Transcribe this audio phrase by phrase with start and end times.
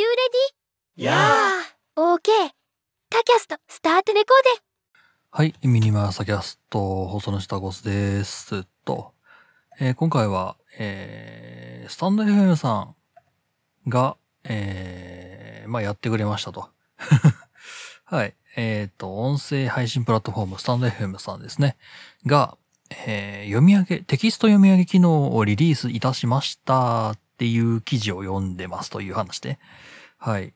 [0.00, 0.06] you
[0.96, 1.04] ready?
[1.04, 1.14] や
[1.94, 2.22] OK
[3.10, 4.62] タキャストスタートレコーデ
[5.30, 8.64] はい、ミニマーサキャスト、放送の下ゴスです。
[8.86, 9.12] と、
[9.78, 12.94] えー今回は、えースタンド FM さん
[13.88, 16.70] が、えーまあ、やってくれましたと。
[18.06, 18.34] はい。
[18.56, 21.76] えっ、と、音声配信プラットフォーム、スタンド FM さんですね。
[22.24, 22.56] が、
[23.06, 29.58] えー読み上げ、テキスト読み上げ機能をリリースいたしましたっっていう記事を読んでますという話で。
[30.18, 30.52] はい。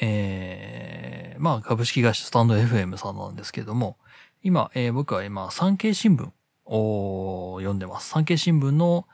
[0.00, 3.98] えーまあ、株式会社スタンド FM さんなんですけれども、
[4.42, 6.30] 今、えー僕は今、産経新聞
[6.64, 8.08] を読んでます。
[8.08, 9.06] 産経新聞の、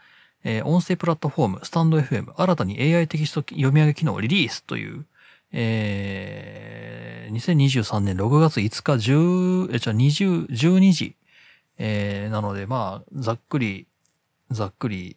[0.45, 5.05] えー音声プラットフォーム、スタンド FM、新たに AI テキスト読み上げ機能をリリースという、
[5.51, 11.17] えー2023年6月5日10、え、じゃ20、12時、
[11.77, 13.89] えーなので、まあ、ざっくり、
[14.53, 15.17] ざっくり、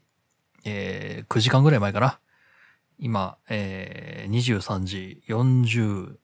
[0.66, 2.20] えー9時間ぐらい前かな。
[3.00, 6.16] 今、えー23時43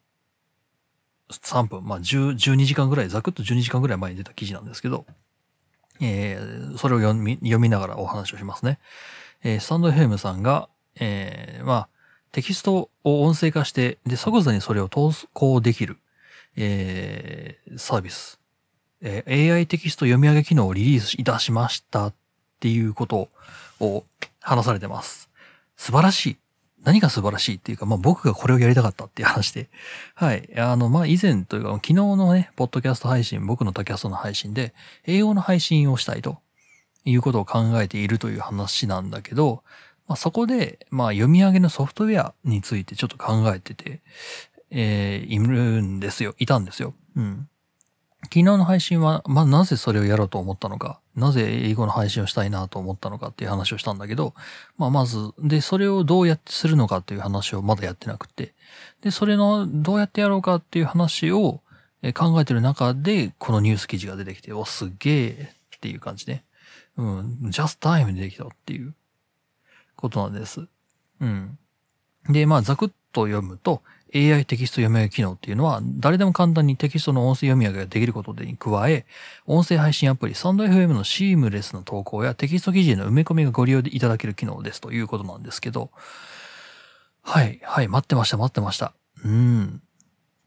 [1.67, 5.05] 分、まあ、10 12時間ぐらい、ざくっと12時間ぐらい前に出た記事なんですけど、
[6.02, 8.80] えーそれを読み読みながらお話をしますね。
[9.44, 11.89] えースタンド FM さんが、えーまあ、
[12.31, 15.97] テキストを音声化して、で、即座にそれを投稿できる、
[16.56, 18.39] えーサービス、
[19.02, 22.13] えー AI テキスト読み上げ機能をリリースいたしましたっ
[22.59, 23.30] ていうことを
[23.80, 24.05] を
[24.39, 25.30] 話されてます。
[25.75, 26.38] 素晴らしい。
[26.83, 29.69] 何が素晴らしいっていうか、まあ僕がこれをやりたかったっていう話で。
[30.16, 30.49] はい。
[30.58, 34.73] あの、まあ以前というか、昨日のね、ポッドキャスト配信、僕のタキャストの配信で、
[35.05, 36.39] 英語の配信をしたいと
[37.03, 39.63] いうことを考えているという話なんだけど、
[40.07, 44.02] まあそこで、まあ読み上げのソフトウェアについてちょっと考えてて、
[44.72, 46.33] えーいるんですよ。
[46.38, 46.94] いたんですよ。
[47.16, 47.50] うん。
[48.23, 54.34] 昨日の配信は、まあなぜそれをやろうと思ったのか、なぜ英語の配信をしたいなと思ったのかっていう話をしたんだけど、
[54.78, 58.53] まあまず、で、それをどうやってするのかっていう話をまだやってなくて、
[59.02, 61.62] で、それのどうやってやろうかっていう話を
[62.14, 66.44] 考えてる中で、このニュース記事が出てきて、お、すげえっていう感じね。
[66.97, 68.94] うん、just time でできたっていう
[69.96, 70.68] ことなんです。
[71.22, 71.58] うん。
[72.28, 73.81] で、まあ、ざくっと読むと、
[74.16, 79.06] AI テキスト読み上げ機能っていうのは、誰でも簡単にテキストの音声読み上げができることに加え、
[79.46, 85.92] 音声配信アプリ、サンド FM のシームレスな投稿やテキスト記事への埋め込みがご利用いただける機能ですということなんですけど、
[87.22, 88.94] はい、はい、待ってました、待ってました。
[89.24, 89.81] うん。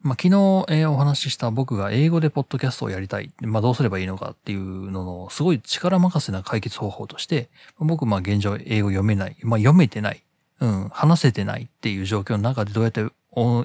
[0.01, 0.31] まあ、昨日、
[0.69, 3.33] えーお話しした僕が英語でポッドキャストをやりたい。
[3.41, 9.37] まあ、どうすればいいのかっていうのの、すごい力任せな解決方法として、僕、ま、現状英語読めない。
[9.43, 10.25] まあ、読めてない。
[10.61, 13.05] うん、話せてないっていう状況の中でどうやって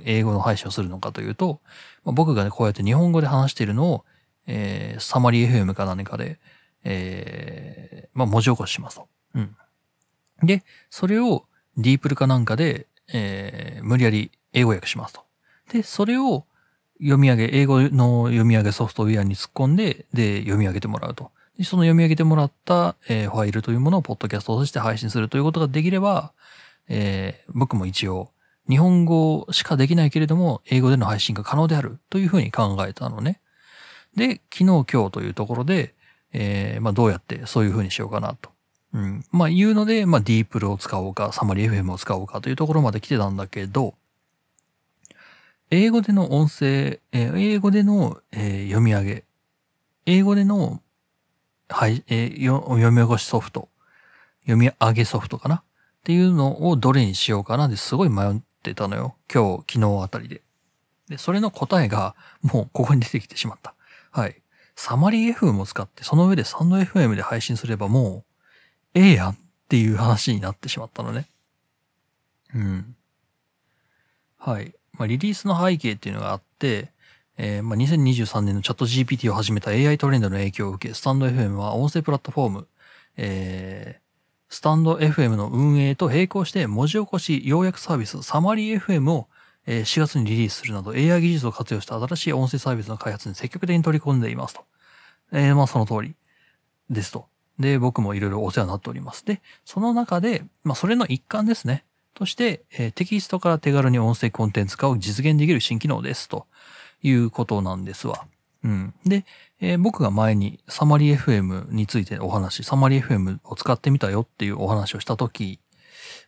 [0.05, 1.59] 英語の配信をするのかというと、
[2.03, 4.05] まあ、僕がね、こうやって日本語で話しているのを、
[4.47, 6.39] えーサマリー FM か何かで、
[6.83, 9.07] えーまあ、文字起こししますと。
[9.35, 9.55] うん。
[10.43, 11.45] で、それを
[11.77, 15.21] ディープルかなんかで、えー無理やり英語訳しますと。
[15.71, 16.45] で、それを
[16.99, 21.31] 読み上げ、英語の読み上げソフトウェアに突っ込んで、で、読み上げてもらうと。
[21.57, 26.33] でその読み上げてもらった、えーファイルというものをポッドキャストとして配信するということができれば、
[26.87, 28.31] えー僕も一応、
[28.69, 33.39] 日本語しかできないけれども、英語での配信が可能であるというふうに考えたのね。
[34.15, 35.95] で、昨日今日というところで、
[36.33, 38.51] えーまあどうやってそういうふうにしようかなと。
[38.93, 39.25] うん。
[39.31, 43.95] まあ言うので、まあディープルを使おうか、サマリー FM を使おうかというところまで来てたんだけど、
[45.69, 49.23] 英語での音声、えー英語での、えー読み上げ、
[50.05, 50.81] 英語での、
[51.69, 53.69] はい、えー読み起こしソフト、
[54.41, 55.55] 読み上げソフトかな？
[55.55, 55.63] っ
[56.03, 57.65] ていうのをどれにしようかな？
[57.65, 58.41] ってすごい迷
[58.71, 59.15] ってたのよ。
[59.33, 60.41] 今日、昨日あたりで。
[61.09, 63.73] で、それの答えがもうここに出てきてしまった。
[64.11, 64.41] はい。
[64.75, 68.25] サマリー FM を使って、その上でサンド FM で配信すればも
[68.95, 69.35] う、ええやんっ
[69.69, 71.27] ていう話になってしまったのね。
[72.53, 72.95] うん。
[74.37, 74.73] はい。
[74.93, 76.91] まあ、リリースの背景っていうのがあって、
[77.37, 82.67] えーまあ、2023年のチャット GPT を始めた AI トレンドの影響を受け、スタンド FM は音声プラットフォーム、
[83.17, 84.06] えー
[84.49, 89.27] スタンド FM の運営と並行して文字起こし要約サービスサマリー FM を
[89.67, 94.61] 4月にリリースするなど AI 技術を活用した新しい音声サービスの開発に積極的に取り込んでいますと。
[95.33, 96.15] えーまあその通り
[96.89, 97.27] ですと。
[97.59, 99.25] で、僕もいろいろお世話になっております。
[99.25, 101.83] で、その中で、まあそれの一環ですね。
[102.13, 106.47] として、えーテキストから手軽に音声コンテンツ化を実現できる新機能ですと
[107.03, 108.25] いうことなんですわ。
[108.63, 108.93] うん。
[109.05, 109.25] で、
[109.59, 115.59] えー僕が前にサマリー FM についてお話、サマリー FM を使ってみたよっていうお話をしたとき、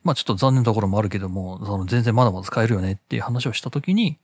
[0.04, 4.18] まあちょっと残念なところもあるけども、その全然まだまだ使えるよねっていう話をしたときに、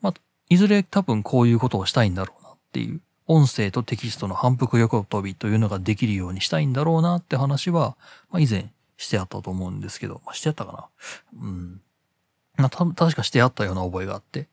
[0.00, 0.14] まあ、
[0.48, 7.96] いずれ多分こういうことをしたいんだろうなっていう、音声とテキストの反復横跳びというのができるようにしたいんだろうなって話は、
[8.30, 10.90] まあ以前してあったと思うんですけど、まあしてあったか
[11.32, 11.40] な?
[11.40, 11.80] うん。
[12.56, 14.48] まあ、た確かしてあったような覚えがあって。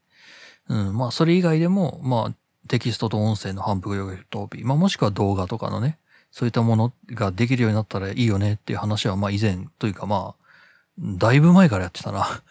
[0.69, 2.33] うん、まあ、それ以外でも、まあ、
[2.67, 4.11] テキストと音声の反復横
[4.47, 5.97] 跳び、まあ、もしくは動画とかのね、
[6.31, 10.47] そういったものができるようになったらいいよねっていう話は、まあ、以前というか、まあ、
[10.99, 12.43] だいぶ前からやってたな。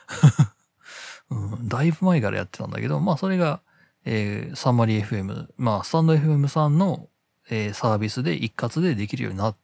[1.30, 3.60] うん、だいぶ前からやってたんだけど、まあ、それが、
[4.04, 7.08] えーサンマリー FM、まあ、スタンド FM さんの、
[7.50, 9.54] えーサービスで一括でできるようにな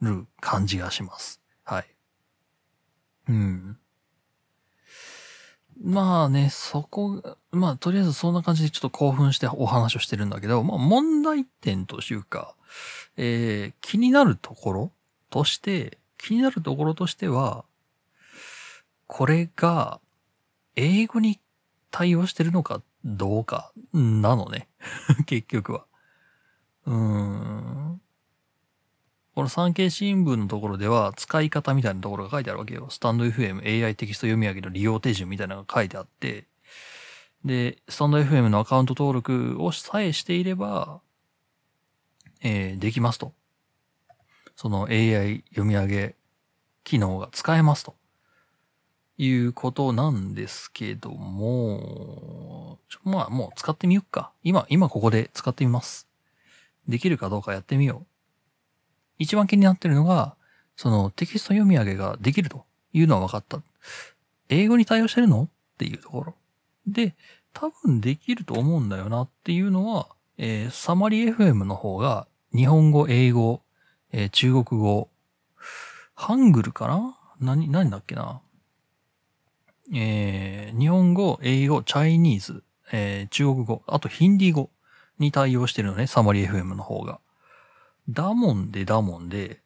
[0.00, 1.40] る感じがします。
[1.64, 1.86] はい。
[3.28, 3.78] うん。
[5.80, 7.22] まあね、そこ、
[7.52, 12.54] まあとりあえずそんな感じでちょっと興奮してお話をしてるんだけど、まあ問題点というか、
[13.16, 14.92] えー気になるところ
[15.30, 17.64] として、気になるところとしては、
[19.06, 20.00] これが
[20.76, 21.40] 英語に
[21.90, 24.68] 対応してるのかどうかなのね。
[25.26, 25.86] 結局は。
[26.86, 28.00] うーん。
[29.38, 32.88] この産経新聞のところでは使い方みたいなところが書いてあるわけよ。
[32.90, 36.48] スタンド FM AI テキスト読み上げの利用手順みたいなのが書いてあって、
[37.44, 41.02] で、スタンド FM のアカウント登録をさえしていれば、
[42.42, 43.32] えーできますと。
[44.56, 46.16] その AI 読み上げ
[46.82, 47.94] 機能が使えますと。
[49.18, 54.32] いうことなんですけども、まあもう使ってみよっか。
[54.42, 56.08] 今、今ここで使ってみます。
[56.88, 58.17] できるかどうかやってみよう。
[59.18, 60.34] 一番気になってるのが、
[60.76, 63.60] そのテキスト読み上げができるというのは分かった。
[64.48, 65.42] 英語に対応してるの？
[65.44, 65.48] っ
[65.78, 66.34] ていうところ。
[66.86, 67.14] で、
[67.52, 73.62] 多分できると思うんだよなっていうのは、えーサマリー FM の方が日本語、英語、
[74.12, 75.08] えー中国語、
[76.14, 77.18] ハングルかな？
[77.40, 78.40] 何、何だっけな？
[79.94, 82.62] えー日本語、英語、チャイニーズ、
[82.92, 84.70] えー中国語、あとヒンディー語
[85.18, 87.20] に対応してるのね、サマリー FM の方が。
[88.08, 89.60] だもんでだもんで、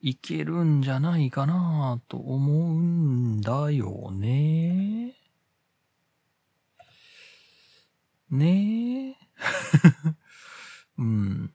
[0.00, 5.14] いけるんじゃないかなと思うんだよね。
[8.30, 9.16] ねえ。
[10.98, 11.52] うん。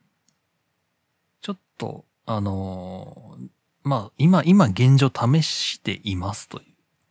[1.41, 3.49] ちょっと、あのー
[3.83, 6.65] まあ、今、今現状試していますという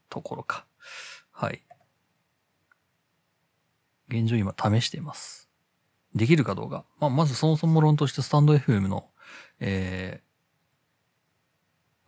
[0.09, 0.67] ところか。
[1.31, 1.63] はい。
[4.09, 5.42] 現状今試しています。
[6.15, 6.85] できるかどうか。
[7.01, 9.07] まあ、まずそもそも論としてスタンド FM の、
[9.61, 10.23] え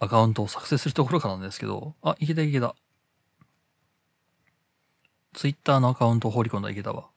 [0.00, 2.74] ー、アカウントを作成するところからなんですけど、あ、いけたいけた。
[5.32, 7.08] ツイッターのアカウントを放り込んだいけたわ。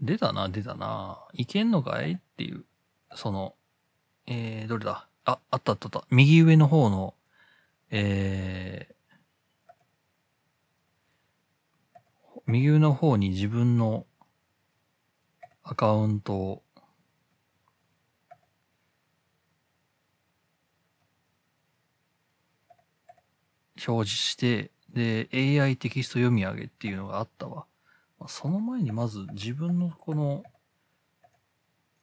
[0.00, 1.26] 出たな、出たな。
[1.32, 2.64] いけんのかいっていう、
[3.14, 3.54] その、
[4.26, 6.04] えー、どれだあ、あったあったあった。
[6.10, 7.14] 右上の方の、
[7.90, 8.94] えー、
[12.46, 14.06] 右上の方に自分の
[15.70, 16.62] アカウントを
[23.86, 25.28] 表示して、で、
[25.60, 27.66] AI テキスト読み上げっていうのがあったわ。
[28.18, 30.42] まあその前にまず自分のこの、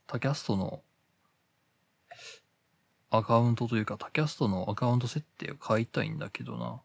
[0.06, 0.83] タキャストの
[3.09, 6.81] アカウントというか、タキャストのアカウント設定を変えたいんだけどな。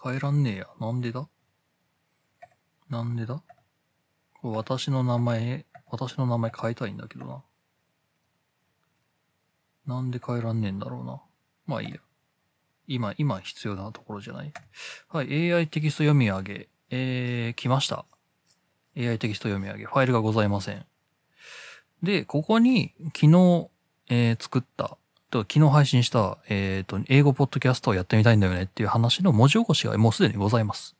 [0.00, 0.68] 変えらんねえや。
[0.78, 1.28] なんでだ？
[2.88, 3.42] なんでだ？
[4.42, 7.42] 私の名前、私の名前変えたいんだけどな。
[9.86, 11.22] なんで変えらんねえんだろうな。
[11.66, 11.96] まあいいや。
[12.88, 14.52] 今、今必要なところじゃない？
[15.08, 16.68] はい、AI テキスト読み上げ。
[16.90, 18.04] えー、来ました。
[18.96, 19.84] AI テキスト読み上げ。
[19.86, 20.84] ファイルがございません。
[22.02, 23.70] で、ここに昨日、
[24.08, 24.98] えー作った、
[25.30, 30.94] と昨日配信した、えっ、と、英語ポッドキャストをやってみたいんだよねっていう話の文字起こしがもうすでにございます。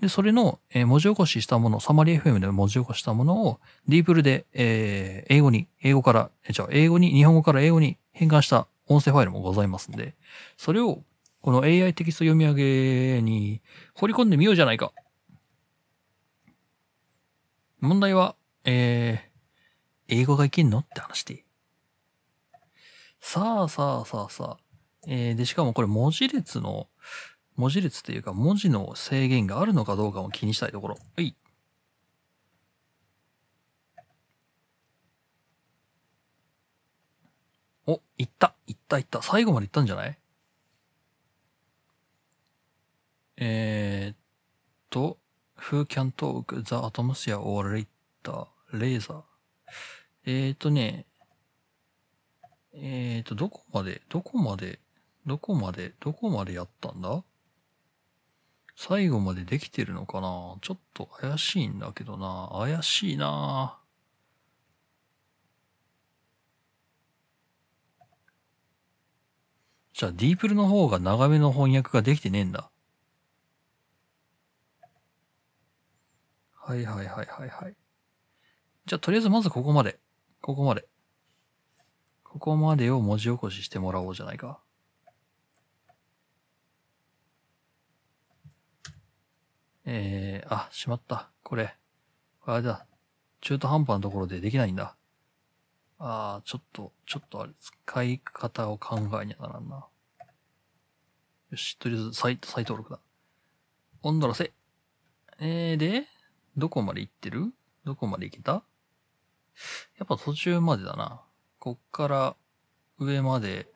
[0.00, 10.14] で、それの、え文字起こししたもの、サマリー FM で文字起こしたものを、ディープルで、えー英語に、英語から、えじゃあ、英語に、日本語から英語に変換した音声ファイルもございますんで、
[10.56, 11.02] それを、
[11.40, 12.54] この AI テキスト読み上
[13.16, 13.60] げに
[13.94, 14.92] 放り込んでみようじゃないか。
[17.80, 18.34] 問題は、
[18.64, 19.34] えー
[20.06, 21.46] 英語がいけんのって話で。
[23.20, 24.64] さあさあさあさあ。
[25.06, 26.88] えーで、しかもこれ文字列の、
[27.56, 30.98] 文字列っていうか文字の制限があるのかどうかも気にしたいところ。
[31.16, 31.36] はい。
[37.86, 39.22] お、いった、いった、いった。
[39.22, 40.18] 最後までいったんじゃない？
[43.36, 44.16] えーっ
[44.90, 45.18] と、
[45.58, 47.78] Who can talk the atmosphere or
[48.22, 49.22] later, laser?
[50.24, 51.04] えーとね、
[52.72, 54.80] えーと、どこまで、どこまで、
[55.26, 57.22] どこまで、どこまでやったんだ？
[58.76, 60.56] 最後までできてるのかな？
[60.60, 63.78] ちょっと怪しいんだけどな怪しいな
[69.96, 72.68] じゃあ、ディープルの方が長めの翻訳ができてねえんだ。
[76.52, 77.76] はいはいはいはいはい。
[78.86, 80.00] じゃあ、とりあえずまずここまで。
[80.40, 80.88] ここまで。
[82.24, 84.60] ここまでを文字起こししてもらおうじゃないか。
[89.86, 91.30] えー、あ、しまった。
[91.42, 91.74] これ。
[92.46, 92.86] あれだ。
[93.40, 94.96] 中途半端なところでできないんだ。
[95.98, 99.86] あー、ちょっと、ちょっとあれ、使い方を考えにゃならんな。
[101.50, 102.98] よし、とりあえず再、再登録だ。
[104.02, 104.52] 温度のせ。
[105.40, 106.06] えー、で、
[106.56, 107.52] どこまで行ってる？
[107.84, 108.52] どこまで行けた？
[108.52, 111.20] やっぱ途中までだな。
[111.58, 112.36] こっから
[112.98, 113.68] 上まで。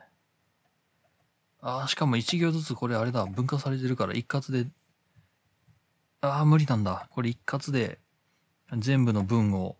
[1.60, 3.26] ああ、しかも一行ずつこれあれだ。
[3.26, 4.70] 分割されてるから一括で。
[6.20, 7.08] ああ、無理なんだ。
[7.10, 8.00] これ一括で
[8.76, 9.76] 全部の文を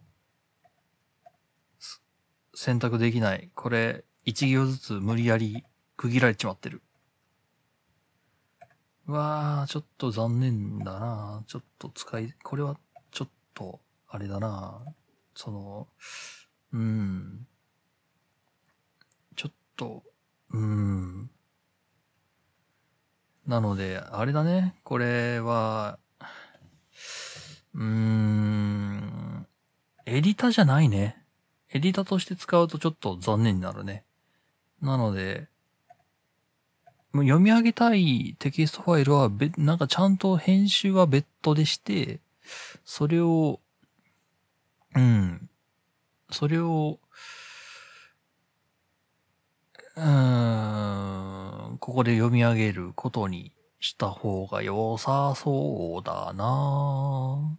[2.55, 3.51] 選択できない。
[3.55, 5.65] これ一行ずつ無理やり
[5.97, 6.83] 区切られちまってる。
[9.09, 11.43] うわあ、ちょっと残念だな。
[11.47, 12.77] ちょっと使い、これは
[13.11, 14.83] ちょっと、あれだな。
[15.35, 15.89] その、
[16.73, 17.47] うん。
[19.35, 20.05] ちょっと、
[20.51, 21.31] うん。
[23.47, 24.79] なので、あれだね。
[24.85, 25.99] これは、
[27.79, 29.47] うーん。
[30.05, 31.25] エディタじゃないね。
[31.71, 34.05] エディタとして使うとちょっと残念になるね。
[34.83, 35.49] なので、
[37.13, 42.21] もう読み上げたいテキストファイルはべ、なんかちゃんと編集は別途でして、
[42.85, 43.61] それを、
[44.95, 45.49] うん。
[46.31, 46.99] それを、
[49.97, 57.59] うーん、ここで読み上げることにした方が良さそうだな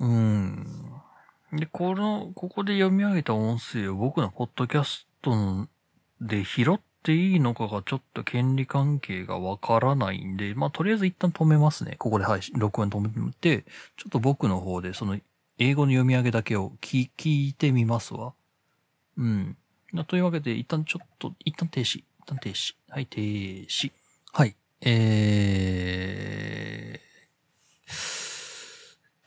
[0.00, 0.66] うん。
[1.52, 5.68] で、この、ここで読み上げた音声を僕のポッドキャスト
[6.20, 11.96] で拾っていいのかがちょっと権利関係がわからないんで、まあ、とりあえず一旦止めますね。
[11.98, 13.64] ここで配信、録音止めて、
[13.96, 15.18] ちょっと僕の方でその
[15.58, 18.34] 英語の読み上げだけを聞聞いてみますわ。
[19.16, 19.56] うん。
[20.08, 22.00] というわけで、一旦ちょっと、一旦停止。
[22.00, 22.74] 一旦停止。
[22.90, 23.90] はい、停止。
[24.32, 24.54] はい。
[24.82, 28.15] えー、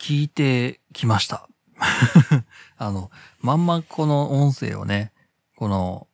[0.00, 1.46] 聞いてきました。
[2.78, 5.12] あの、まんまこの音声をね、
[5.56, 6.08] この、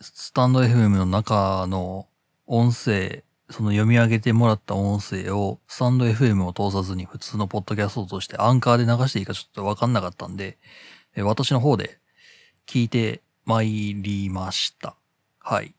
[0.00, 2.08] スタンド FM の中の
[2.46, 10.58] 音声、その読み上げてもらった音声を、スタンド FM を通さずに普通のポッドキャストとしてアンカーで流していいかちょっとわかんなかったんで、
[11.16, 12.00] 私の方で
[12.66, 14.96] 聞いてまいりました。
[15.38, 15.74] はい。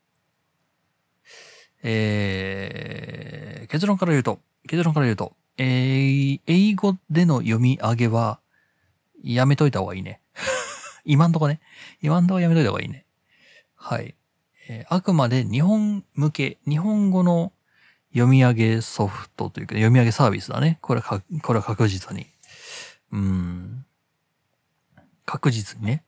[1.84, 8.39] えー、結論から言うと、結論から言うと、えー、英語での読み上げは、
[9.24, 10.22] やめといた方がいいね。
[11.05, 11.62] 今んとこね。
[12.01, 13.05] 今んとこやめといた方がいいね。
[13.75, 14.15] はい。
[14.69, 17.53] えーあくまで日本向け、日本語の
[18.12, 20.77] 読み上げソフトというか、読み上げサービスだね。
[20.81, 22.27] これは、これは確実に。
[23.12, 23.86] うん。
[25.25, 26.03] 確実にね。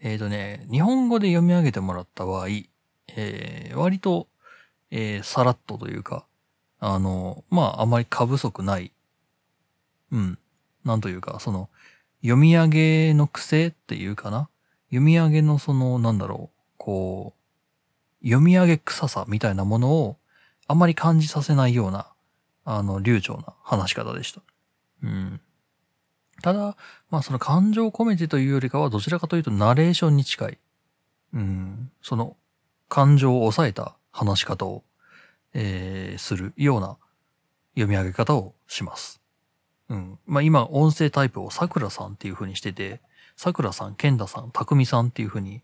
[0.00, 2.48] えっ、とね、日本語で読み上げてもらった場合、
[3.08, 4.28] えー割と、
[4.90, 6.26] えーさらっとというか、
[6.78, 8.92] あの、まあ、あまり過不足ない。
[10.12, 10.38] うん。
[10.84, 11.68] なんというか、その、
[12.22, 14.48] 読み上げの癖っていうかな？
[14.88, 17.34] 読み上げのその、なんだろう、こ
[18.22, 20.16] う、読み上げ臭さみたいなものを
[20.66, 22.12] あまり感じさせないような、
[22.64, 24.42] あの、流暢な話し方でした。
[25.02, 25.40] うん。
[26.42, 26.76] ただ、
[27.10, 30.58] まあその感情を込めてというよりかはどちらかというとナレーションに近い。
[31.32, 31.90] うん。
[32.02, 32.36] その
[32.88, 34.84] 感情を抑えた話し方を、
[35.58, 36.98] えー、するような
[37.74, 39.22] 読み上げ方をします。
[39.88, 40.18] うん。
[40.26, 43.00] まあ今音声タイプを桜さんっていう風にしてて、
[43.36, 45.62] 桜さん、健太さん、匠さんっていう風に、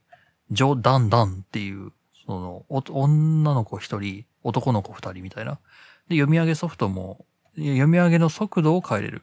[0.51, 1.93] ジョ・ダン・ダンっていう、
[2.27, 5.59] その、女の子一人、男の子二人みたいな。
[6.09, 9.23] で、読み上げソフトも、読み上げの速度を変えれる。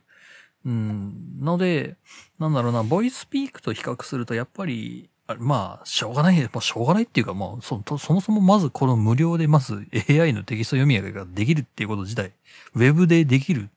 [0.66, 1.40] うん。
[1.40, 1.98] ので、
[2.38, 12.32] なんだろうな、ボイスピークと比較すると、やっぱり、まあ、しょうがない、まあ、しょうがないっていうか、まあ、そ、そもそもまずこの無料でまず AI のテキスト読み上げができるっていうこと自体、
[12.74, 13.70] ウェブでできる、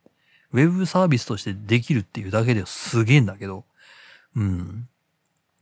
[0.53, 3.65] ウェブサービスとしてできるっていうだけですげえんだけど、
[4.37, 4.89] うん。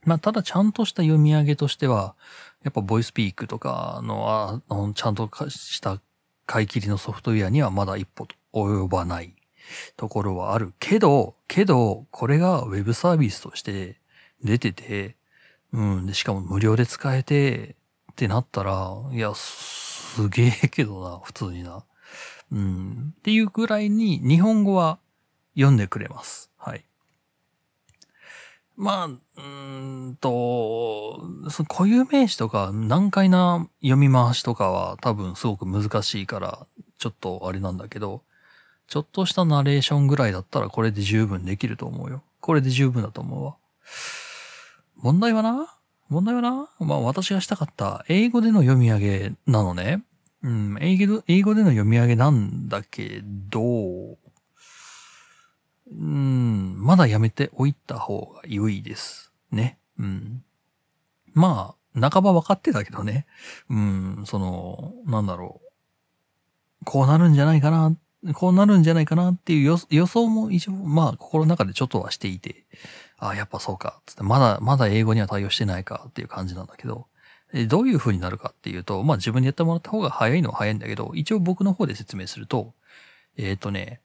[0.05, 2.15] まあ、ただちゃんとした読み上げとしては、
[2.63, 6.01] やっぱボイスピークとかの、あのちゃんとした
[6.47, 9.35] 買い切りのソフトウェアにはまだ一歩及ばない
[9.97, 14.01] ところはあるけど、けど、これがウェブサービスとして
[14.43, 15.17] 出てて、
[15.73, 17.77] うん、で、しかも無料で使えて
[18.13, 21.85] ってなったら、いや、すげえけどな、普通にな。
[22.53, 24.99] うん、っていうぐらいに日本語は
[25.55, 26.51] 読んでくれます。
[26.57, 26.85] はい。
[28.77, 36.67] まあ、うんと、その固有名詞とか難解な読み回しとかは多分すごく難しいから、
[36.99, 38.23] ちょっとあれなんだけど、
[38.89, 42.23] ちょっとしたナレーションぐらいだったらこれで十分できると思うよ。
[42.41, 43.57] これで十分だと思うわ。
[45.03, 45.67] 問題はな？
[46.09, 46.69] 問題はな？
[46.81, 50.03] まあ私がしたかった英語での読み上げなのね。
[50.43, 54.17] うん、英語での読み上げなんだけど、
[55.93, 59.33] うん、まだやめておいた方が良いです。
[59.53, 59.79] ね。
[59.99, 60.43] うん。
[61.35, 63.27] まあ、半ば分かってたけどね。
[63.69, 66.85] うん、その、なんだろう。
[66.87, 67.95] こうなるんじゃないかな、
[68.33, 72.65] こうなるんじゃないかなっていう予想も一応、まあ、心の中でちょっとはしていて、
[73.21, 77.07] ああ、やっぱそうか、つって、まだ、まだ英語には対応してないかっていう感じなんだけど、
[77.69, 82.73] どういう風になるかっていうと、まあ自分でやってもらった方が早いのは早いんだけど、一応僕の方で説明すると、
[83.37, 84.01] えっ、とね、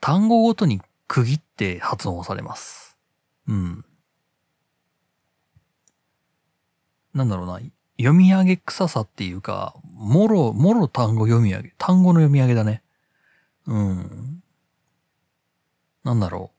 [0.00, 2.96] 単語ごとに区切って発音されます。
[3.48, 3.84] うん。
[7.14, 7.60] なんだろうな、
[7.98, 12.82] 読み上げ臭さっていうか、もろ、もろ単語読み上げ、単語の読み上げだね。
[13.66, 14.42] うん。
[16.04, 16.57] なんだろう。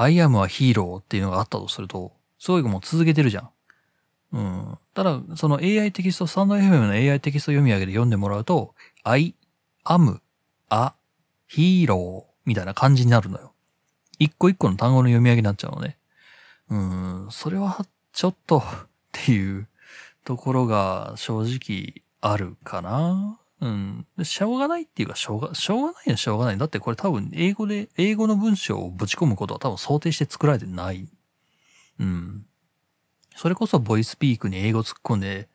[0.00, 3.50] I am a hero っていうのがあったとすると、すごいもう続けてるじゃん。
[4.32, 4.78] うん。
[4.94, 9.34] ただ、その AI テキスト、スタンド FM の AI テキスト読み上げで読んでもらうと、I
[9.84, 10.20] am
[10.70, 10.92] a
[11.50, 13.52] hero みたいな感じになるのよ。
[14.20, 15.96] 一個一個の単語の読み上げになっちゃうのね。
[16.70, 18.62] うん、それはちょっとっ
[19.10, 19.66] ていう
[20.24, 23.40] ところが正直あるかな。
[23.60, 24.06] うん。
[24.22, 26.58] しょうがないっていうか、しょうが、しょうがないのしょうがない。
[26.58, 31.08] だってこれ多分英語で、英語の文章をぶち込むことは多分想定して作られてない。
[31.98, 32.46] うん。
[33.34, 35.48] それこそボイスピークに英語突っ込んで、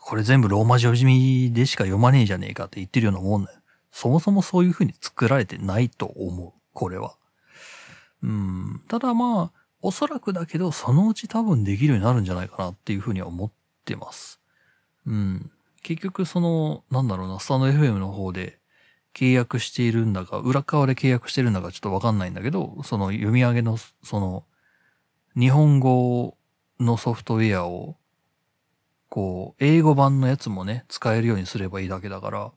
[0.00, 3.58] これ全部ローマ字読みでしか読まねえじゃねえかって言ってるようなもんだよ。
[3.90, 6.52] そもそもそういう風に作られてないと思う。
[6.72, 7.16] これは。
[8.22, 8.82] うん。
[8.88, 13.50] ただまあ、おそらくだけど、そのうち多分できるようになるんじゃないかなっていう風には思っ
[13.84, 14.40] てます。
[15.06, 15.50] うん。
[15.82, 18.58] 結局その、なんだろうな、スタンド FM の方で
[19.14, 24.44] 契約しているんだか、裏側で契約してるんだかちょっとわかんないんだけど、その読み上げの、その、
[25.36, 26.36] 日本語
[26.78, 27.96] のソフトウェアを、
[29.08, 32.52] こう、英語版のやつもね、使えるようにすればいいだけだから、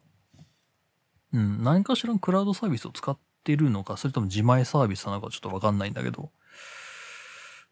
[1.33, 6.31] うん、何かしらのクラウドサービスを使ってるのか、それとも自前サービスなのかちょっとわかんないんだけど、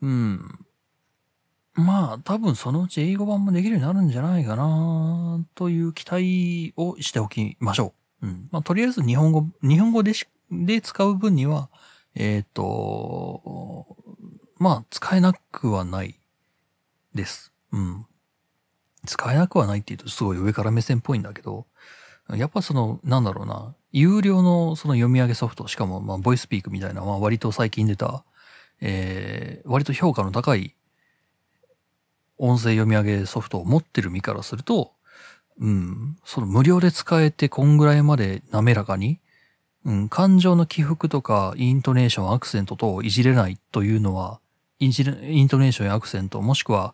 [0.02, 0.66] うん。
[1.76, 8.28] まあ、多分そのうち英語版もできるようになるんじゃないかな、という期待をしておきましょう。
[8.28, 8.48] うん。
[8.52, 11.70] まあ、とりあえず日本語、日本語でし、で使う分には、
[12.16, 13.98] えっ、と、
[14.60, 16.20] まあ、使えなくはない
[17.16, 17.52] です。
[17.72, 18.06] うん。
[19.06, 21.66] 使えなくはないって言うとすごい上から目線っぽいんだけど、
[22.30, 28.24] やっぱその、なんだろうな、有料のその読み上げソフト、しかもまあ、ボイスピークみたいな、まあ割と最近出た、
[28.80, 30.76] えー、割と評価の高い
[32.44, 34.92] 音声読み上げソフトを持ってる身からすると、
[35.60, 39.20] うん、その無料で使えてこんぐらいまで滑らかに、
[39.86, 44.42] うん、感情の起伏とかイントネーション、アクセントといじれないというのは、
[44.80, 44.92] イン
[45.48, 46.94] トネーションやアクセント、もしくは、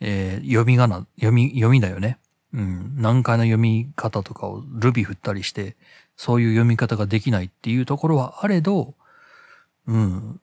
[0.00, 2.18] えー読み仮名、読み、読みだよね。
[2.52, 5.76] うん、難解な読み方とかをルビ振ったりして、
[6.16, 8.94] そういう読み方ができないっていうところはあれど、
[9.86, 10.40] うん。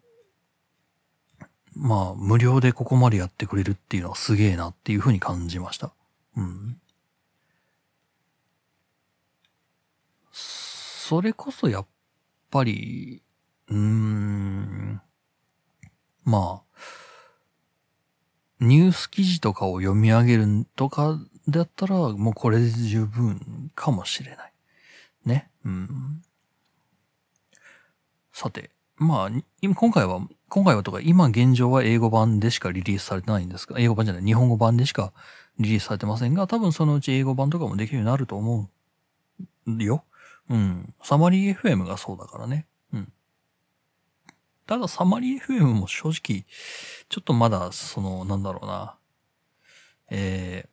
[1.81, 5.93] まあ、無料でここまでやってくれるっていうのはすげえなっていうふうに感じました。
[6.35, 6.77] うん。
[10.31, 11.85] それこそやっ
[12.51, 13.21] ぱり、
[13.69, 15.01] うーん、
[16.25, 16.79] まあ、
[18.59, 24.53] ニュース記事とかを読み上げるとかだったら、もうこれで十分かもしれない。
[25.25, 25.49] ね。
[25.63, 26.21] うん。
[28.33, 29.29] さて、まあ、
[29.61, 35.13] 今、今回は、今回はとか、今現状は英語版でしかリリースされてないんですが、英語版じゃない、日本語版でしか
[35.57, 38.69] リリースされてませんが、多分そのうち英語版とかもできるようになると思
[39.67, 40.03] うよ。
[40.49, 40.93] うん。
[41.01, 42.67] サマリー FM がそうだからね。
[42.91, 43.13] うん。
[44.67, 46.45] ただ、サマリー FM も正直、
[47.07, 48.97] ちょっとまだ、その、なんだろうな。
[50.09, 50.67] え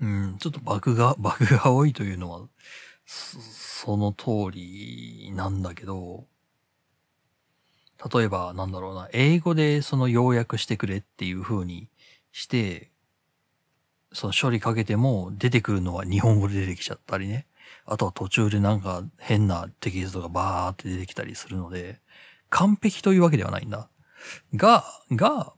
[0.00, 2.48] ー、うん、ちょっとバグが、バグが多いというのは、
[3.04, 6.26] そその通りなんだけど、
[8.12, 11.88] 例えば、なんだろうな、英語でその要約してくれっていう風に
[12.32, 12.90] して、
[14.12, 17.46] その処理かけても出てくるのは日本語で出てきちゃったりね。
[17.86, 22.00] あとは途中でなんか変なテキストがバーって出てきたりするので、
[22.50, 23.88] 完璧というわけではないんだ。
[24.54, 25.52] が、が、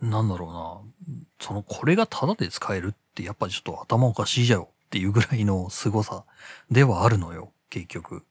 [0.00, 6.24] なんだろうな、そのこれがタダで使えるってやっぱちょっと頭おかしいじゃよっていうぐらいの凄さ
[6.70, 8.24] ではあるのよ、結局。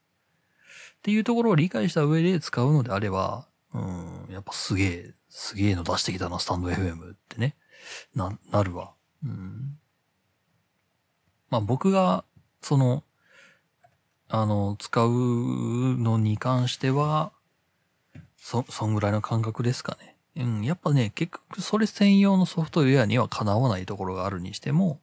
[1.05, 7.55] っていうところを理解した上で使うのであれば、うん、やっぱすげえ、すげえの出してきたな、スタンド FM ってね、
[8.15, 8.93] な、なるわ。
[9.23, 9.77] うん。
[11.51, 12.25] まあ僕が、
[12.63, 13.03] その、
[14.29, 17.31] あの、使うのに関しては、
[18.35, 20.15] そ、そんぐらいの感覚ですかね。
[20.37, 24.99] うん、やっぱね、結局それ専用のソフトウェアにはかなわないところがあるにしても、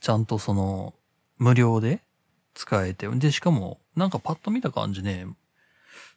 [0.00, 0.92] ちゃんとその、
[1.38, 2.02] 無料で
[2.52, 5.26] 使えて、で、しかも、なんかパッと見た感じね、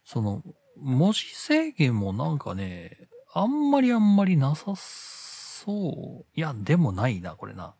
[0.06, 0.44] その、
[0.78, 6.26] 文字制限もなんかね、あんまりあんまりなさそう。
[6.36, 7.74] いや、でもないな、これな。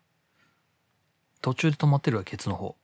[1.40, 2.76] 途中で止まってるわ、ケツの方。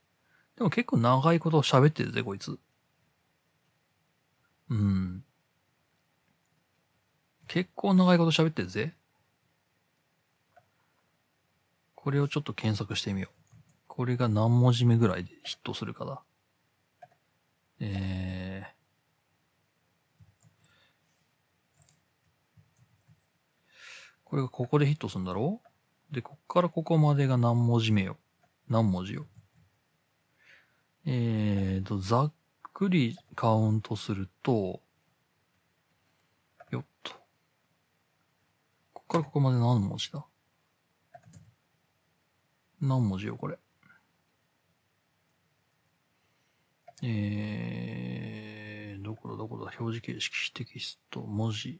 [0.56, 2.58] でも結構長いこと喋ってるぜ、こいつ。
[4.70, 5.24] うん。
[7.46, 8.94] 結構長いこと喋ってるぜ。
[11.94, 13.34] これをちょっと検索してみよう。
[13.86, 16.22] これが何文字目ぐらいでヒットするかだ。
[17.80, 18.74] えー。
[24.24, 25.60] これがここでヒットするんだろ？
[26.10, 28.16] うで、こっからここまでが何文字目よ？
[28.68, 29.26] 何文字よ？
[31.06, 32.32] えーと、ざっ
[32.72, 34.80] くりカウントすると、
[36.70, 37.12] よっと。
[38.92, 40.24] こっからここまで何文字だ？
[42.80, 43.58] 何文字よ、これ？
[47.06, 51.78] えー、どこだどこだ表示形式、テキスト、文字、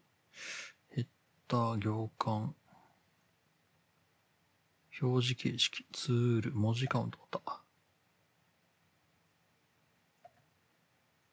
[0.91, 1.07] ヘッ
[1.49, 2.55] ダー、行間、
[5.01, 7.63] 表示形式、ツール、文字カウントあった。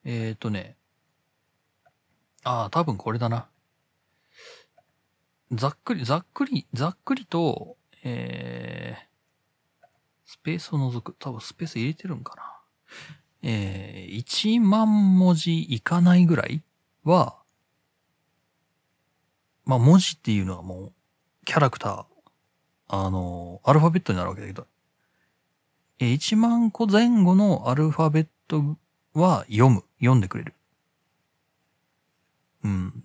[0.04, 0.76] えーとね。
[2.44, 3.50] ああ、多分これだな。
[5.52, 9.86] ざっくり、ざっくり、ざっくりと、えー、
[10.24, 11.14] スペースを除く。
[11.18, 12.58] 多分スペース入れてるんかな。
[13.42, 16.62] えー、1万文字いかないぐらい
[17.04, 17.36] は、
[19.64, 20.92] まあ文字っていうのはもう、
[21.44, 22.04] キャラクター、
[22.88, 24.66] あの、アルファベットになるわけだけど、
[25.98, 28.76] えー、1万個前後のアルファベット
[29.14, 29.84] は読む。
[29.98, 30.54] 読んでくれる。
[32.64, 33.04] うん。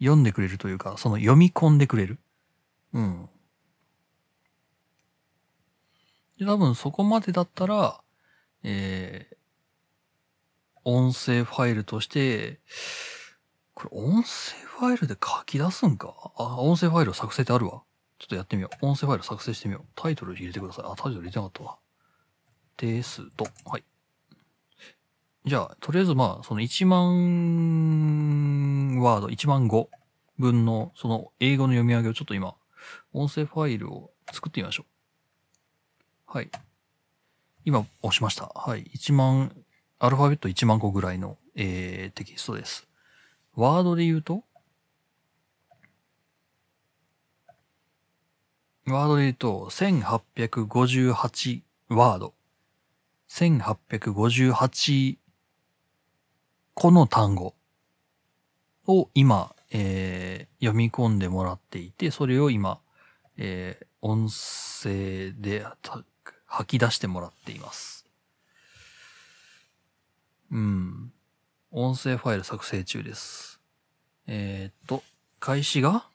[0.00, 2.18] 読んでくれるというか、その読み込んでくれる。
[2.92, 3.28] うん。
[6.38, 8.00] で、多分そこまでだったら、
[8.62, 9.36] えー、
[10.84, 12.60] 音声ファイルとして、
[13.74, 16.14] これ音声ファイルで書き出すんか？
[16.36, 17.82] あ、音声ファイルを作成ってあるわ。
[18.18, 18.86] ちょっとやってみよう。
[18.86, 19.84] 音声ファイル作成してみよう。
[19.94, 20.84] タイトル入れてください。
[20.86, 21.78] あ、タイトル入れてなかったわ。
[22.76, 23.46] ですと。
[23.64, 23.84] はい。
[25.44, 29.88] じゃあ、とりあえずまあ、その1万ワード、1万語
[30.38, 32.56] 分のその英語の読み上げをちょっと今、
[33.12, 34.86] 音声ファイルを作ってみましょう。
[36.30, 36.50] はい。
[37.64, 38.52] 今押しました。
[38.54, 38.84] はい。
[38.94, 39.50] 1万、
[39.98, 42.86] アルファベット1万個ぐらいの、えー、テキストです。
[43.54, 44.44] ワードで言うと？
[48.86, 52.34] ワードで言うと、1858ワード。
[53.30, 55.16] 1858
[56.74, 57.54] 個の単語
[58.86, 62.80] を今、えー読み込んでもらっていて、それを今、
[63.38, 65.66] えー音声で
[66.48, 68.06] 吐き出してもらっています。
[70.50, 71.12] うん。
[71.70, 73.60] 音声ファイル作成中です。
[74.26, 75.04] えーっと、
[75.38, 76.08] 開始が？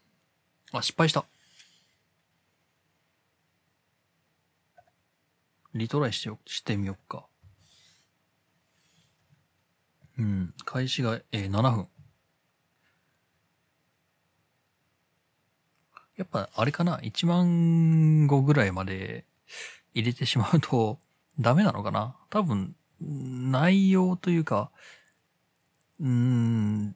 [0.71, 1.25] あ、失敗した。
[5.75, 7.25] リトライしてよ、してみよっか。
[10.17, 10.53] うん。
[10.65, 11.87] 開始が、えー7分。
[16.15, 19.25] やっぱ、あれかな ?1 万語ぐらいまで
[19.93, 20.99] 入れてしまうと
[21.39, 22.15] ダメなのかな？
[22.29, 24.71] 多分、内容というか、
[25.99, 26.95] うーん、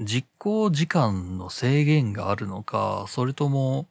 [0.00, 3.88] 実行時間の制限があるのか、それとも、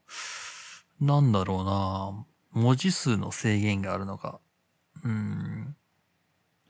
[1.00, 2.26] なんだろうな、
[2.64, 4.40] 文字数の制限があるのか。
[5.04, 5.76] うん。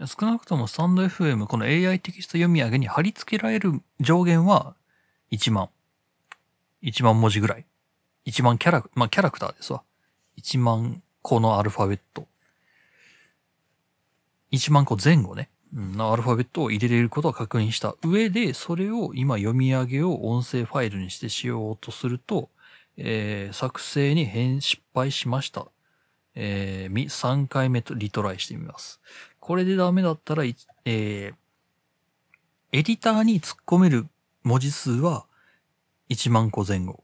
[0.05, 4.75] 少なくともスタンド FM、この AI テキスト読み上げに貼り付けられる上限は
[5.31, 5.69] 1万。
[6.81, 7.65] 1万文字ぐらい。
[8.25, 9.83] 1万キャラ、まあキャラクターですわ。
[10.37, 12.25] 1万個のアルファベット。
[14.51, 15.49] 1万個前後ね。
[15.71, 22.49] のアルファベットを入れれることを確認した上で、それを今読み上げを音声ファイルにしてしようとすると、
[22.97, 25.67] えー作成に変失敗しました。
[26.33, 28.99] えー3回目とリトライしてみます。
[29.39, 31.33] これでダメだったら、えー
[32.71, 34.07] エディターに突っ込める
[34.43, 35.25] 文字数は
[36.09, 37.03] 1万個前後。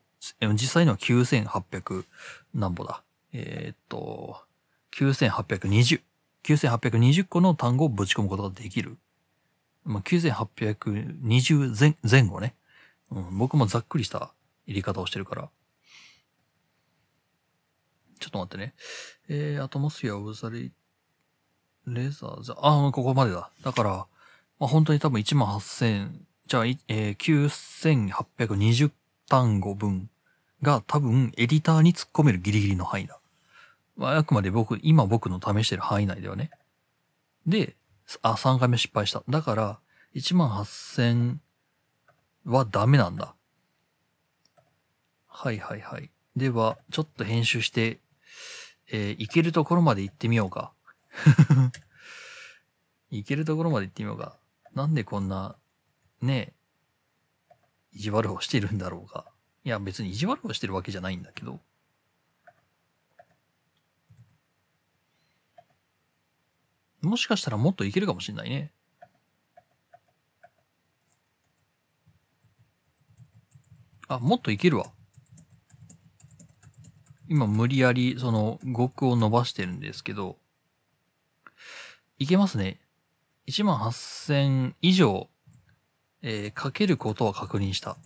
[0.53, 2.05] 実際には9800
[2.55, 3.04] 何歩だ。
[3.37, 4.37] えーっと、
[4.93, 6.01] 9820。
[6.43, 8.97] 9820個の単語をぶち込むことができる。
[9.83, 12.55] まあ、9820前前後ね、
[13.11, 13.37] うん。
[13.37, 14.33] 僕もざっくりした
[14.67, 15.49] 入り方をしてるから。
[18.19, 18.73] ちょっと待ってね。
[19.27, 20.71] えー、アトモスフィア、ウザリ、
[21.85, 23.49] レザーザ、あ、ここまでだ。
[23.63, 23.89] だから、
[24.59, 26.09] まあ、本当に多分1万8000、
[26.47, 28.91] じゃあ、えー、9820
[29.27, 30.09] 単語分
[30.61, 33.19] が多分エディターに突っ込めるギリギリの範囲だ。
[33.95, 36.51] まあ、あくまで僕、今僕の試してる範囲内ではね。
[37.45, 37.75] で、
[38.21, 39.23] あ、3回目失敗した。
[39.29, 39.79] だから、
[40.15, 41.37] 1万8000
[42.45, 43.35] はダメなんだ。
[45.27, 46.09] はいはいはい。
[46.35, 47.99] では、ちょっと編集して、
[48.91, 50.73] えー行けるところまで行ってみようか。
[53.09, 54.37] 行けるところまで行ってみようか。
[54.73, 55.55] なんでこんな、
[56.21, 56.53] ね、
[57.93, 59.31] 意地悪をしてるんだろうか。
[59.63, 61.61] いや、別に意地悪をしてるわけじゃないんだけど。
[67.05, 68.71] もしかしたらもっといけるかもしれないね。
[74.07, 74.91] あ、もっといけるわ。
[77.27, 80.37] 今無理やりその語句を伸ばしてるんですけど、
[82.19, 82.79] いけますね。
[83.47, 85.29] 1万8000以上、
[86.21, 87.91] えーかけることは確認した。
[87.93, 87.97] っ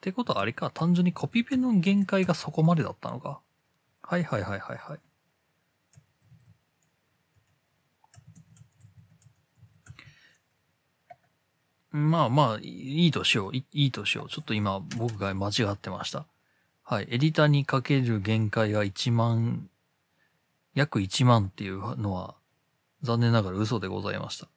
[0.00, 3.40] てことはあれか、単純にコピペの限界がそこまでだったのか。
[4.02, 5.09] はいはいはいはいはい。
[11.92, 13.56] まあまあ、いいとしよう。
[13.56, 14.28] いいとしよう。
[14.28, 16.24] ちょっと今僕が間違ってました。
[16.84, 17.08] はい。
[17.10, 19.68] エディターにかける限界が1万、
[20.74, 22.34] 約1万っていうのは
[23.02, 24.48] 残念ながら嘘でございました。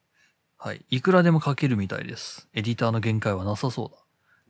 [0.58, 0.86] はい。
[0.90, 2.48] いくらでも書けるみたいです。
[2.54, 3.90] エディターの限界はなさそう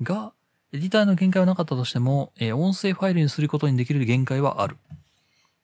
[0.06, 0.14] だ。
[0.14, 0.34] が、
[0.74, 4.78] エディターの限界はなかったとしても、えー音声ファイルにすることにできる限界はある。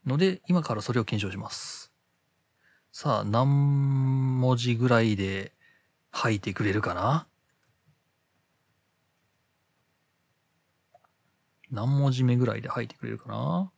[0.05, 1.91] ので、今からそれを検証します。
[2.91, 5.51] さあ、何文字ぐらいで
[6.11, 7.25] 吐いてくれるかな？
[11.71, 13.71] 何文字目ぐらいで吐いてくれるかな？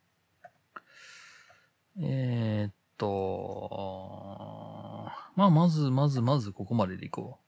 [2.00, 3.68] えー、っと、
[5.36, 7.42] まあ、まず、まず、まず、ここまででいこう。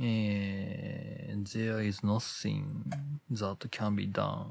[0.00, 2.82] えー、there is nothing
[3.30, 4.48] that can be done っ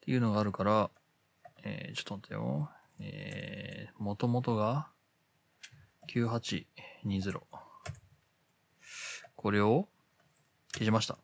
[0.00, 0.90] ていうのがあるから、
[1.62, 2.70] えー、ちょっと待ってよ。
[3.02, 4.88] えー、元々が
[6.08, 7.40] 9820。
[9.34, 9.88] これを
[10.72, 11.18] 消しました。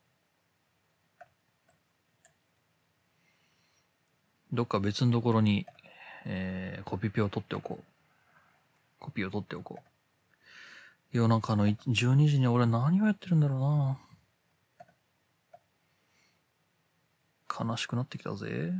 [4.52, 5.66] どっか別のところに、
[6.24, 7.84] えー、コピペを取っておこう。
[8.98, 9.82] コピーを取っておこう。
[11.12, 13.98] 夜中の12時に俺何をやってるんだろうな
[17.70, 18.72] 悲しくなってきたぜ。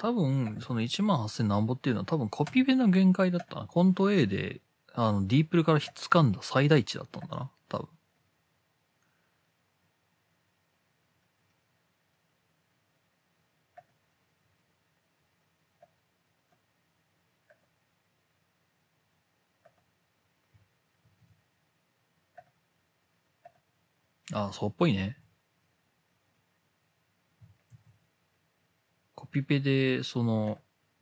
[0.00, 3.66] 多分、その1万8000何ぼっていうのは多分コピペの限界だったな。
[3.68, 4.60] コント A で、
[4.94, 7.50] あの、ディープルからひっつかんだ最大値だったんだな。
[7.68, 7.88] 多分。
[24.32, 25.19] ああ、そうっぽいね。
[29.30, 30.58] ピペで、その、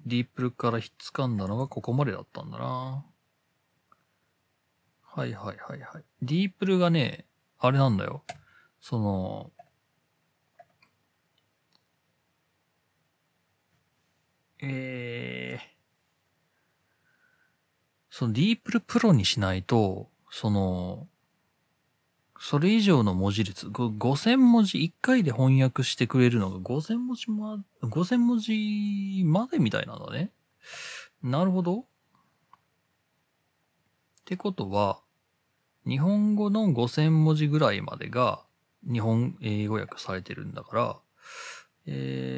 [0.07, 3.05] ディープルからひっつかんだのがここまでだったんだな。
[5.03, 6.05] はいはいはいはい。
[6.23, 7.27] ディープルがね、
[7.59, 8.23] あれなんだよ。
[8.81, 9.51] その、
[14.61, 15.67] えー、
[18.11, 21.09] そのディープルプロにしないと、その、
[22.41, 30.31] それ以上の文字列、5000文字1回で翻訳してくれるのが5000文字ま、5000文字までみたいなんだね。
[31.23, 31.81] なるほど。
[31.81, 31.85] っ
[34.25, 35.01] てことは、
[35.87, 38.45] 日本語の5000文字ぐらいまでが
[38.89, 40.97] 日本英語訳されてるんだから、
[41.87, 42.37] え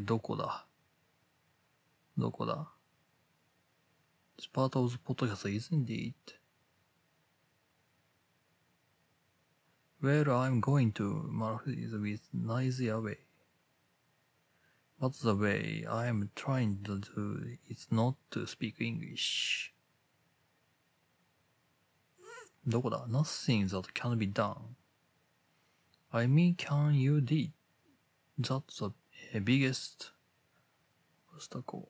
[0.00, 0.66] ー、どこだ？
[2.16, 2.72] どこだ
[4.40, 6.39] ?spart of the podcast, isn't it?
[10.00, 13.18] Where I'm going to Malfi is with noisy away.
[14.98, 19.72] But the way I'm trying to do is not to speak English.
[22.66, 24.76] どこだ ?Nothing that can be done.
[26.12, 27.52] I mean, can you did?
[28.38, 30.12] That's the biggest
[31.34, 31.88] obstacle.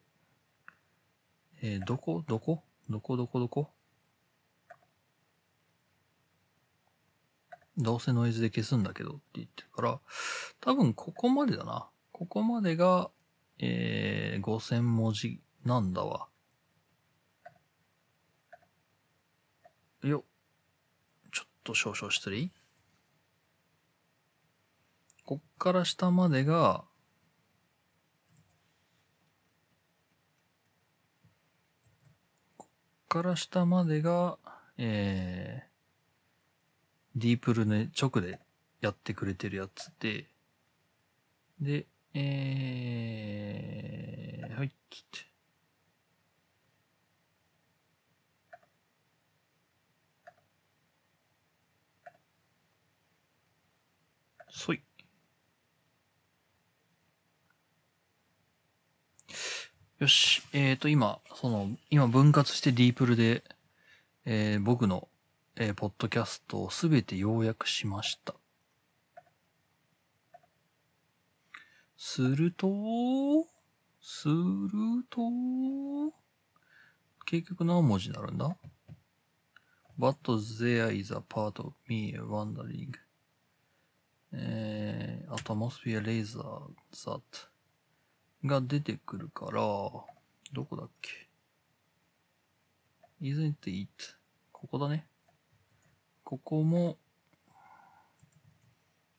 [1.62, 3.70] えーどこどこどこどこどこ
[7.82, 10.00] どうせノイズで消すんだけどって言ってるから、
[10.60, 11.88] 多分ここまでだな。
[12.12, 13.10] ここまでが、
[13.58, 16.28] えー、5000文字なんだわ。
[20.02, 20.24] よ。
[21.32, 22.50] ちょっと少々失礼。
[25.24, 26.84] こっから下までが、
[32.56, 32.72] こっ
[33.08, 34.38] から下までが、
[34.76, 35.69] えー、
[37.16, 38.38] ディープルね、直で
[38.80, 40.26] やってくれてるやつで、
[41.60, 45.30] で、えー、はい、つって。
[54.50, 54.82] そい。
[59.98, 60.42] よし。
[60.52, 63.44] えっ、ー、と、今、その、今分割してディープルで、
[64.24, 65.08] えー、僕の、
[65.62, 68.34] えー、ポッドキャストをすべて要約しました。
[71.98, 72.66] すると、
[74.00, 75.20] すると、
[77.26, 78.56] 結局何文字になるんだ
[79.98, 80.14] ?But
[80.58, 82.94] there is a part of me wondering.
[84.32, 86.42] えー、atmosphere laser
[86.94, 87.20] that
[88.46, 90.06] が出てくるから、ど
[90.64, 91.28] こだっけ
[93.20, 93.90] ?isn't it?
[94.52, 95.06] ここだね。
[96.30, 96.96] ここも、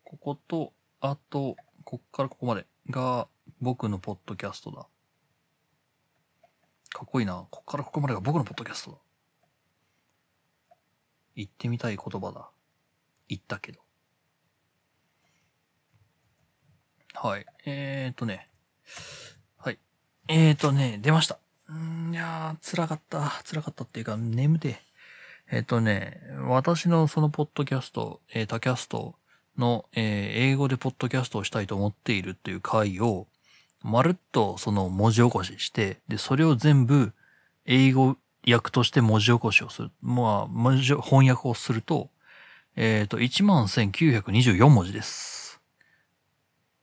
[0.02, 3.28] ここと、あと、こっからここまでが
[3.60, 4.86] 僕のポッドキャストだ。
[6.88, 7.46] かっこいいな。
[7.50, 8.96] こっからここまでが僕のポッドキャストだ。
[11.36, 12.48] 言ってみたい言葉だ。
[13.28, 13.80] 言ったけど。
[17.12, 17.44] はい。
[17.66, 18.48] えーとね。
[19.58, 19.78] はい。
[20.28, 21.38] えーとね、出ました。
[21.70, 23.42] ん、いやー、辛かった。
[23.44, 24.80] 辛かったっていうか、眠て。
[25.54, 29.16] えーとね、私のそのポッドキャスト、えー、タキャスト
[29.58, 33.26] の、えー英語でポッドキャストをしたいと思っているっていう回を、
[33.82, 37.12] まるっとその文字起こしして、で、それを全部
[37.66, 38.16] 英語
[38.48, 39.90] 訳として文字起こしをする。
[40.00, 42.08] まあ、文字、翻訳をすると、
[42.74, 45.60] えっ、と、11,924文字です。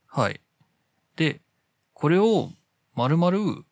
[0.05, 0.41] はい。
[1.15, 1.41] で、
[1.93, 2.51] これを
[2.93, 3.63] 丸々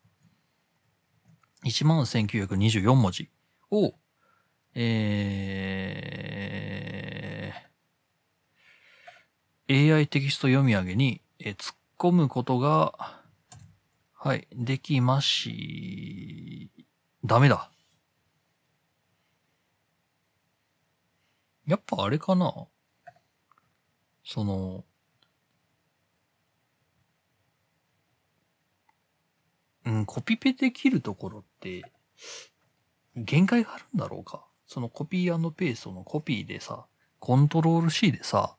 [1.64, 3.30] 11,924文字
[3.70, 3.94] を、
[4.74, 13.18] えー、AI テキスト読み上げに、えー突っ込むことが、
[14.14, 16.70] はい、できまし、
[17.24, 17.70] ダメだ。
[21.66, 22.66] やっぱあれかな
[24.24, 24.84] その、
[29.84, 31.82] うん、コピペできるところって、
[33.16, 36.86] 限界があるんだろうかそのコピーペーストのコピーでさ、
[37.18, 38.54] コントロール C でさ、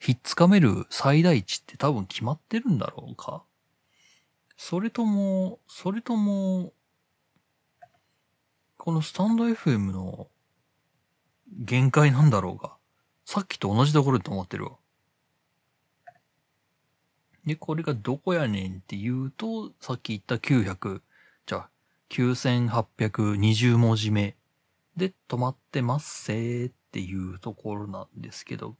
[0.00, 3.44] ひっつかめる最大値って多分決まってるんだろうか。
[4.56, 6.72] それとも、それとも、
[8.78, 10.28] このスタンド FM の
[11.46, 12.78] 限界なんだろうか。
[13.26, 14.72] さっきと同じところだと思ってるわ。
[17.44, 21.02] で、これがどこやねんって言うと、さっき言った900、
[21.44, 21.68] じゃあ、
[22.08, 24.34] 9820文字目。
[24.96, 28.76] で止まってますせーっていうところなんですけど、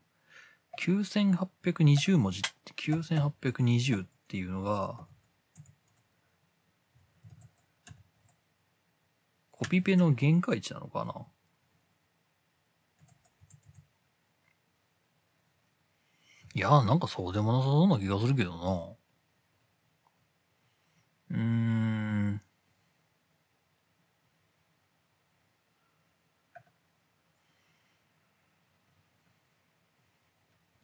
[0.81, 5.07] 9820文字って9820っていうのが、
[9.51, 11.15] コピペの限界値なのかな？
[16.55, 18.97] いやーなんかそうでもなさそうな気がするけど
[21.31, 21.37] な。
[21.37, 22.12] うーん。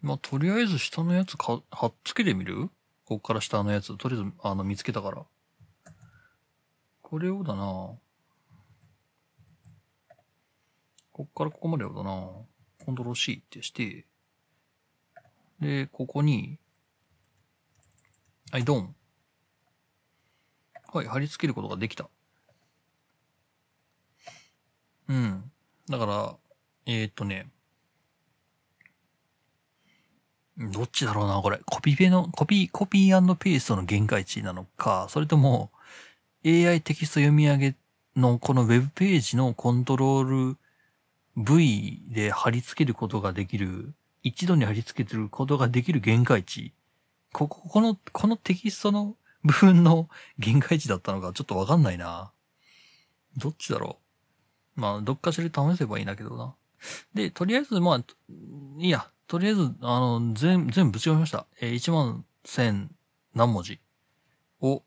[0.08, 2.70] まあ、とりあえず下のやつか、貼っつけてみる？
[3.04, 3.94] こっから下のやつ。
[3.98, 5.26] とりあえず、あの、見つけたから。
[7.02, 7.90] これをだな
[11.12, 12.10] こっからここまでをだな
[12.86, 14.06] コントロール C ってして、
[15.60, 16.58] で、ここに、
[18.50, 18.94] はい、ドン。
[20.90, 22.08] はい、貼り付けることができた。
[25.10, 25.52] うん。
[25.90, 26.36] だから、
[26.86, 27.50] えー、っとね、
[30.58, 31.60] どっちだろうな、これ。
[31.64, 35.70] コピペの、コピー、コピーペーストの限界値なのか、それとも、
[36.44, 37.76] AI テキスト読み上げ
[38.16, 40.56] のこのウェブページのコントロール
[41.36, 43.94] V で貼り付けることができる、
[44.24, 46.72] 一度に貼り付けてることができる限界値。
[47.32, 50.08] ここ、この、このテキストの部分の
[50.40, 52.32] 限界値だったのかちょっとわかんないな。
[53.36, 53.98] どっちだろ
[54.76, 54.80] う。
[54.80, 56.56] まあ、どっかしら試せばいいんだけどな。
[57.14, 58.04] で、とりあえず、まあ、
[58.78, 61.46] いいや、とりあえず、あの、全、全部ぶち込みました。
[61.60, 62.88] えー、1万1000
[63.34, 63.78] 何文字
[64.62, 64.82] を、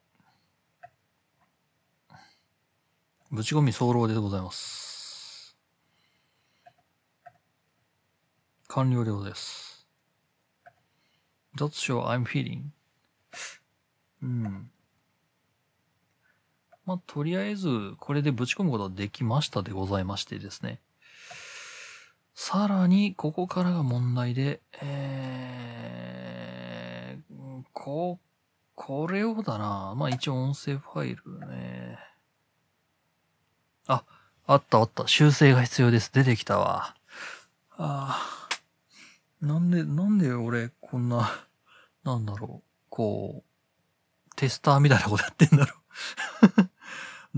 [3.30, 5.56] ぶち込み早漏でございます。
[8.68, 9.88] 完了でございます。
[11.56, 12.64] That's sure I'm feeling.
[14.24, 14.72] うん。
[16.86, 20.82] まあ、とりあえず、これでぶち込むことができましたでございましてですね。
[22.44, 28.20] さらに、ここからが問題で、えー、こ、
[28.74, 29.94] これをだな。
[29.96, 32.00] まあ一応音声ファイルね。
[33.86, 34.04] あ、
[34.48, 35.08] あったあった。
[35.08, 36.12] 修正が必要です。
[36.12, 36.96] 出てきたわ。
[37.78, 38.50] ああ。
[39.40, 41.46] なんで、なんで俺、こんな、
[42.04, 42.68] なんだろう。
[42.90, 46.70] こう、テスターみたいなことやってんだろう。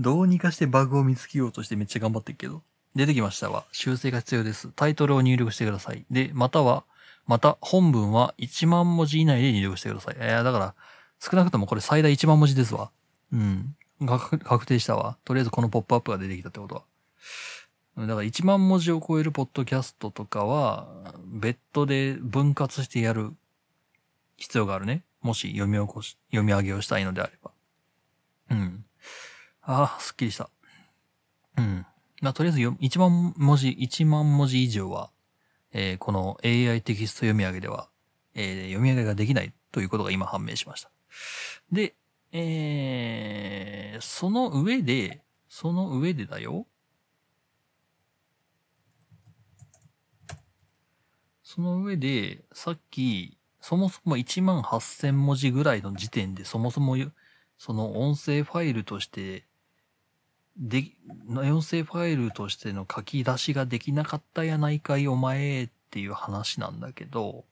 [0.00, 2.62] どうにかしてバグを見つけようとしてめっちゃ頑張ってるけど。
[2.94, 3.64] 出てきましたわ。
[3.72, 4.68] 修正が必要です。
[4.74, 6.04] タイトルを入力してください。
[6.10, 6.84] で、または、
[7.26, 10.16] また本文は1万文字以内で入力してください。
[10.18, 10.74] えー、だから、
[11.18, 12.90] 少なくともこれ最大1万文字ですわ。
[13.32, 13.76] うん。
[14.06, 15.16] 確定したわ。
[15.24, 16.82] とりあえずこのポップアップが出てきたってことは。
[17.96, 23.32] だから1万文字を超えるポッドキャストとかは、別途で分割してやる
[24.36, 25.04] 必要があるね。
[25.22, 27.50] もし読み起こし、読み上げをしたいのであれば。
[28.50, 28.84] うん。
[29.62, 30.50] ああ、すっきりした。
[31.56, 31.86] うん。
[32.20, 35.10] まあ、とりあえずよ1万文字、1万文字以上は、
[35.72, 37.88] えーこの AI テキスト読み上げでは、
[38.34, 40.90] えー読み上げができないということが今判明しました。
[41.72, 41.94] で、
[42.32, 46.66] えーその上で、その上でだよ。
[51.42, 56.96] その上で、さっき、そもそも1万8000文字ぐらいの時点で、そもそも、
[57.56, 59.46] その音声ファイルとして、
[60.56, 60.92] で、
[61.28, 67.44] 音声ファイルとしての書き出しができなかったやないかいお前っていう話なんだけど、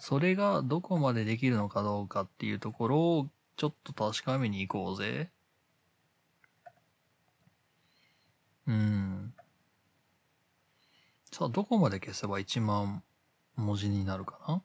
[0.00, 5.30] それがどこまでできるのかどうかっていうところをちょっと確かめに行こうぜ。
[8.66, 9.32] うん。
[11.30, 13.02] さあ、どこまで消せば1万
[13.54, 14.62] 文字になるかな？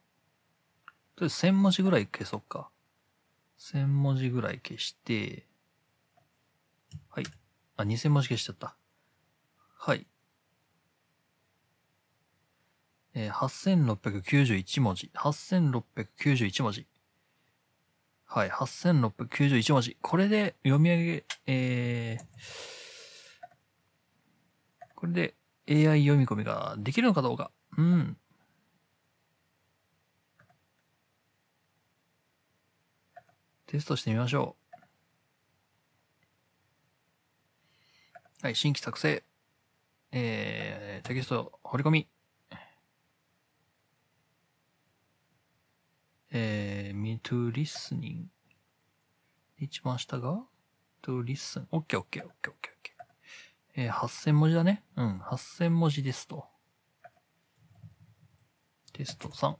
[1.14, 2.70] とりあえず1000文字ぐらい消そっか。
[3.58, 5.46] 1000文字ぐらい消して、
[7.08, 7.24] はい。
[7.76, 8.76] あ、2000文字消しちゃった。
[9.76, 10.06] はい。
[13.14, 15.10] えー、8691文字。
[15.14, 16.86] 8691文字。
[18.24, 19.96] はい、8691文字。
[20.00, 22.24] これで読み上げ、えー、
[24.94, 25.34] これで
[25.68, 27.50] AI 読み込みができるのかどうか。
[27.76, 28.16] うん。
[33.66, 34.61] テストしてみましょう。
[38.42, 39.22] はい、新規作成。
[40.10, 42.08] えー、テキスト掘り込み。
[46.32, 48.24] えー、me to listening。
[49.56, 50.42] 一番下が
[51.04, 51.66] to listen。
[51.70, 53.82] オッケーオッケーオッケーオッケーオッケー。
[53.84, 54.82] えー、8000文字だね。
[54.96, 56.44] うん、8000文字ですと。
[58.92, 59.54] テスト3。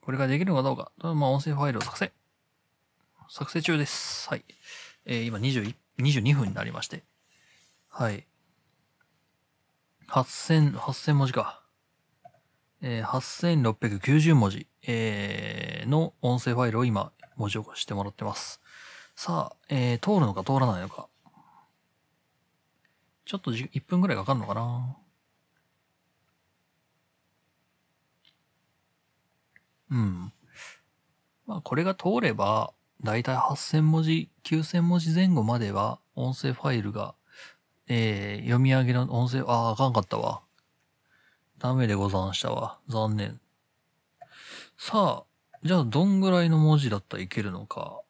[0.00, 0.92] これができるのかどうか。
[1.02, 2.12] まあ、音声ファイルを作成。
[3.28, 4.28] 作成中です。
[4.28, 4.44] はい。
[5.06, 7.02] えー、今21 22分になりまして。
[7.98, 8.28] はい。
[10.08, 11.64] 8000、8000文字か。
[12.80, 18.60] えー、8690文字、えー、の音声ファイルを今、文字起こしてもらってます。
[19.16, 21.08] さあ、えー、通るのか通らないのか。
[23.24, 24.96] ちょっとじ1分ぐらいかかるのかな
[29.90, 30.32] うん。
[31.48, 32.72] まあ、これが通れば、
[33.02, 37.16] だいたい8000文字、9000文字前後までは、音声ファイルが、
[37.90, 40.42] えー、読み上げの音声、ああ、あかんかったわ。
[41.58, 42.78] ダメでござんしたわ。
[42.88, 43.40] 残念。
[44.76, 45.24] さあ、
[45.64, 48.00] じゃあどんぐらいの文字だったらいけるのか。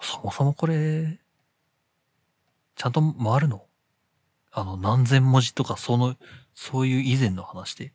[0.00, 1.18] そもそもこれ、
[2.76, 3.64] ちゃんと回るの？
[4.52, 6.16] あの、何千文字とか、その、
[6.54, 7.92] そういう以前の話で。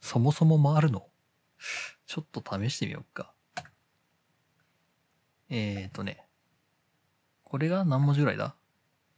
[0.00, 1.08] そもそも回るの？
[2.06, 3.32] ちょっと試してみようか。
[5.48, 6.25] えーとね。
[7.48, 8.56] これが何文字ぐらいだ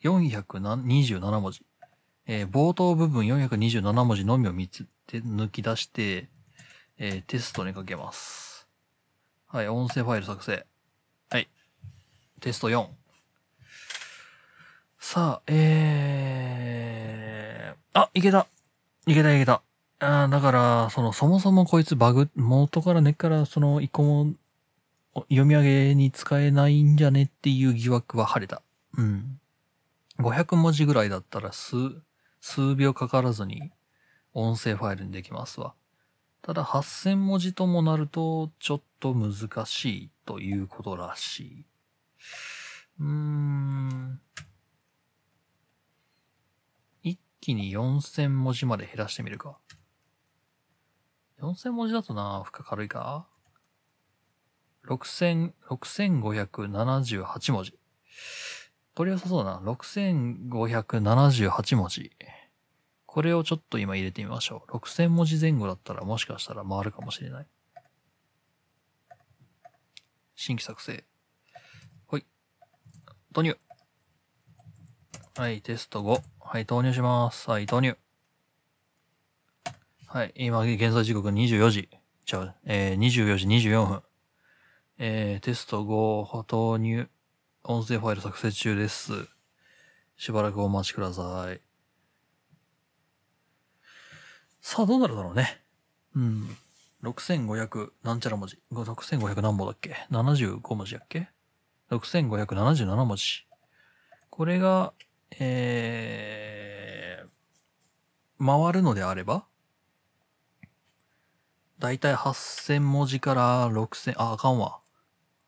[0.05, 1.65] ?427 文字。
[2.27, 6.29] えー冒頭部分427文字のみを見つて抜き出して、
[6.99, 8.69] えーテストにかけます。
[9.47, 10.67] はい、音声ファイル作成。
[11.31, 11.49] はい。
[12.43, 12.89] テスト4。
[15.01, 18.47] さあ、えー、あ、いけた。
[19.07, 19.63] いけたいけた。
[20.01, 24.27] あーだから、その、そもそもこいつバグ、元から根っからその一個もお
[25.29, 28.63] 読み上げに使えないんじゃねっていう疑惑は晴れた。
[28.97, 29.41] うん。
[30.19, 31.77] 500文字ぐらいだったら数、
[32.41, 33.71] 数秒かからずに
[34.35, 35.75] 音声ファイルにできますわ。
[36.43, 41.67] ただ8000文字ともなるとちょっと難しいということらしい。
[43.01, 44.21] うーん。
[47.03, 49.59] 一気に4000文字まで減らしてみるか。
[51.41, 53.29] 4000文字だとな、負荷軽いか？
[54.87, 57.79] 6000、6578文字。
[58.95, 59.73] 取り良さそうだな。
[59.73, 62.13] 6578文字。
[63.07, 64.77] これをちょっと今入れてみましょう。
[64.77, 67.47] 6000文字前後だったらもしかしたら回るかもしれない。
[70.37, 71.05] 新規作成。
[72.07, 72.27] ほい。
[73.33, 73.57] 投入。
[75.37, 76.23] はい、テスト5。
[76.41, 77.51] はい、投入します。
[77.51, 77.97] はい、投入。
[80.07, 81.89] はい、今、現在時刻24時。
[82.25, 84.03] ちゃう、えー、24時24分。
[85.01, 87.09] えー、テスト5、投入。
[87.63, 89.13] 音声ファイル作成中です。
[90.17, 91.61] しばらくお待ちください。
[94.61, 95.63] さあ、どうなるだろうね。
[96.17, 96.57] うん。
[97.05, 98.59] 6500なんちゃら文字。
[98.73, 101.29] 6500何本だっけ ?75 文字だっけ
[101.93, 103.47] ?6577 文字。
[104.31, 104.93] これが、
[105.39, 109.45] えー、回るのであれば、
[111.79, 114.81] だいたい8000文字から6000、あ、あかんわ。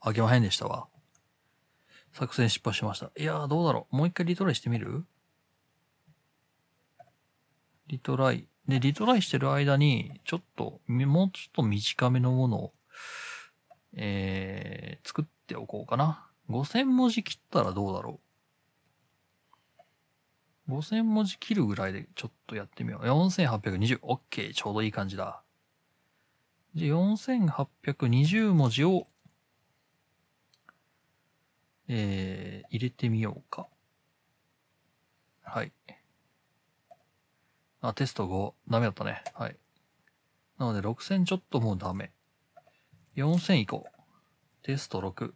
[0.01, 0.89] あげまへんでしたわ。
[2.13, 3.11] 作戦失敗しました。
[3.17, 3.97] いやー、どうだろう。
[3.97, 5.05] もう一回リトライしてみる？
[7.87, 8.47] リトライ。
[8.69, 12.73] で、リトライしてる間に、ちょっと、もうちょっと短めのものを、
[13.95, 16.27] えー、作っておこうかな。
[16.49, 18.21] 5000文字切ったらどうだろ
[20.69, 20.73] う。
[20.73, 23.07] 5000文字切るぐらいでちょっとやってみよう。
[23.07, 23.99] 4820。
[24.03, 24.55] オッケー。
[24.55, 25.43] ちょうどいい感じだ。
[26.77, 29.09] じゃ、4820文字を、
[31.93, 33.67] えー、入れてみようか。
[35.43, 35.73] はい。
[37.81, 38.53] あ、テスト5。
[38.71, 39.25] ダメだったね。
[39.35, 39.57] はい。
[40.57, 42.13] なので6000ちょっともうダメ。
[43.17, 43.91] 4000いこう。
[44.63, 45.33] テスト6。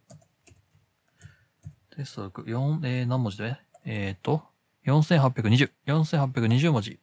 [1.97, 2.45] テスト6。
[2.45, 3.57] 4、えー、何文字で？
[3.83, 4.41] えーと、
[4.85, 5.71] 4820。
[5.87, 7.01] 4820文字。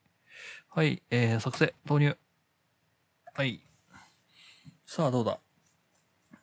[0.71, 2.17] はい、えー、作成、投入。
[3.35, 3.63] はい。
[4.87, 5.39] さあ、どうだ？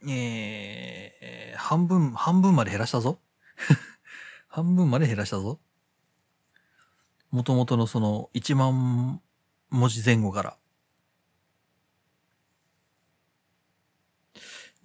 [0.07, 3.19] えー、半分、半分まで減らしたぞ。
[4.47, 5.59] 半分まで減らしたぞ。
[7.31, 9.21] 元々のその1万
[9.69, 10.57] 文字前後から。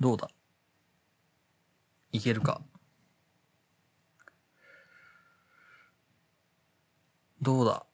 [0.00, 0.28] どうだ？
[2.12, 2.60] いけるか？
[7.40, 7.86] どうだ？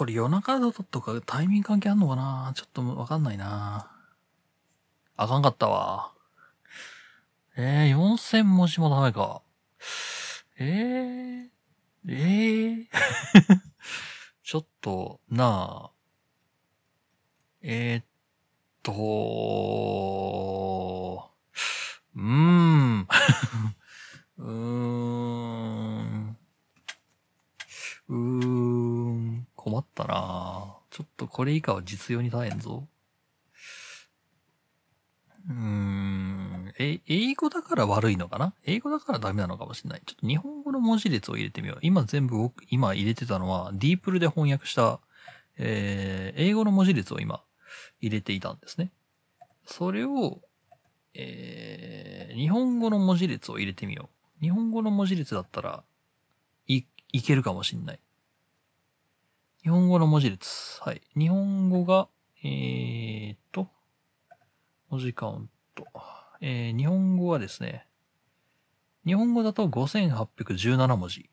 [0.00, 2.54] これ夜中だとかタイミング関係あんのかな？
[2.56, 3.92] ちょっとわかんないな。
[5.14, 6.14] あかんかったわ。
[7.54, 9.42] えー、4000文字もダメか。
[10.58, 11.50] えー、
[12.08, 12.86] えー、
[14.42, 15.92] ちょっと、なあ。
[17.60, 18.04] えー、っ
[18.82, 18.92] と、
[22.16, 23.06] うーん。
[24.38, 26.38] うーん。
[28.08, 29.49] うーん。
[29.60, 32.88] 困ったなちょっとこれ以下は実用に耐えんぞ。
[35.48, 36.72] うーん。
[36.78, 38.54] え、英語だから悪いのかな？
[38.64, 40.02] 英語だからダメなのかもしれない。
[40.06, 41.78] ちょっと日本語の文字列を入れてみよう。
[41.82, 44.98] 今全部僕、今入れてたのは、ディープルで翻訳した、
[45.58, 47.42] えー、英語の文字列を今
[48.00, 48.90] 入れていたんですね。
[49.66, 50.40] それを、
[51.12, 54.08] えー、日本語の文字列を入れてみよ
[54.40, 54.40] う。
[54.40, 55.84] 日本語の文字列だったら、
[56.66, 58.00] い、いけるかもしんない。
[59.62, 60.80] 日本語の文字列。
[60.80, 61.02] はい。
[61.14, 62.08] 日本語が、
[62.42, 63.68] えーっと、
[64.88, 65.86] 文字カウント。
[66.40, 67.86] えー、日本語はですね、
[69.04, 71.28] 日本語だと5817文字。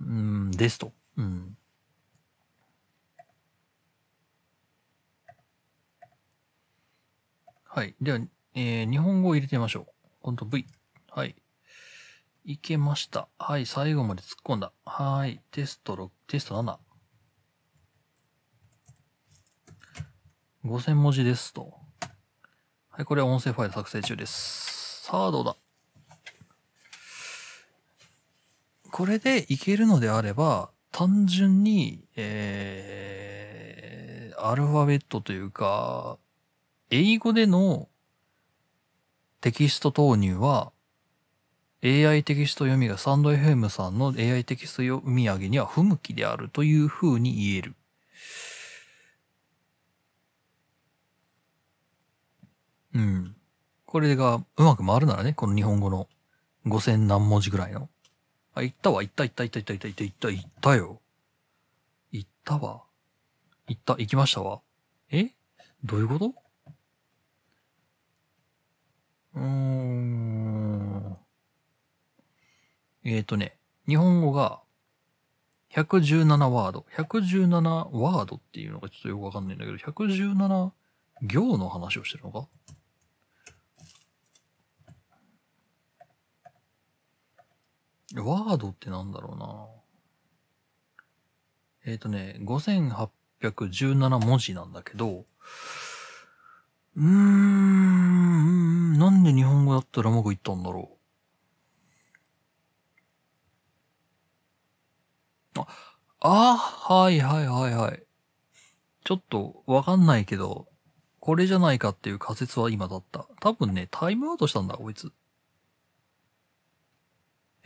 [0.00, 0.92] うん、ですと。
[1.16, 1.56] うん。
[7.62, 7.94] はい。
[8.00, 8.18] では、
[8.54, 9.86] えー、日本語を入れてみましょう。
[10.22, 10.66] コント V。
[11.08, 11.36] はい。
[12.44, 13.28] いけました。
[13.38, 13.66] はい。
[13.66, 14.72] 最後まで突っ込んだ。
[14.84, 15.40] はい。
[15.52, 16.85] テスト6、テスト7。
[20.66, 21.74] 5000文字ですと。
[22.90, 23.04] はい。
[23.04, 25.04] これは音声ファイル作成中です。
[25.04, 25.56] さあ、どうだ？
[28.90, 36.18] これでいけるのであれば、単純に、えー、アルファベットというか、
[36.90, 37.88] 英語での
[39.40, 40.72] テキスト投入は、
[41.84, 47.74] AI テキスト読みがサンド FM さんの AI テキスト読み上げには不向きであるという風に言える。
[52.96, 53.36] うん。
[53.84, 56.08] これがうまく回るならね、この日本語の
[56.66, 57.88] 5000何文字ぐらいの
[58.54, 61.00] あ、行ったわ、行った、行った、行った、行った、行った、行った、行ったよ。
[62.10, 62.82] 行ったわ。
[63.68, 64.62] 行った、行きましたわ。
[65.10, 65.30] え？
[65.84, 66.34] どういうこと？
[69.34, 71.16] うーん。
[73.04, 74.62] えっ、ー、とね、日本語が
[75.74, 76.86] 117ワード。
[76.96, 80.70] 117ワードっていうのがちょっとよくわかんないんだけど、117
[81.22, 82.48] 行の話をしてるのか？
[88.20, 89.66] ワードってなんだろうな。
[91.84, 95.24] えっ、ー、とね、5817文字なんだけど、
[96.96, 100.90] うーん、なんで日本語だったらうまくいったんだろ
[105.56, 105.60] う。
[105.60, 105.66] あ、
[106.20, 108.02] あはいはいはいはい。
[109.04, 110.66] ちょっとわかんないけど、
[111.20, 113.26] これじゃないかっていう仮説は今だった。
[113.40, 115.12] 多分ね、タイムアウトしたんだ、こいつ。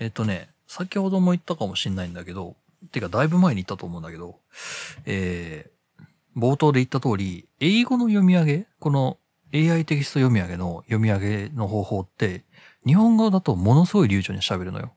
[0.01, 2.57] えっとね、先ほども言ったかもしんないんだけど、
[2.91, 4.41] てかだいぶ前に言ったと思うんだけど、
[5.05, 9.19] えー、冒頭で言った通り、英語の読み上げ、この
[9.53, 12.45] AI テキスト読み上げの読み上げの方法って、
[12.87, 14.93] 日本語だとものすごい流暢に喋るのよ。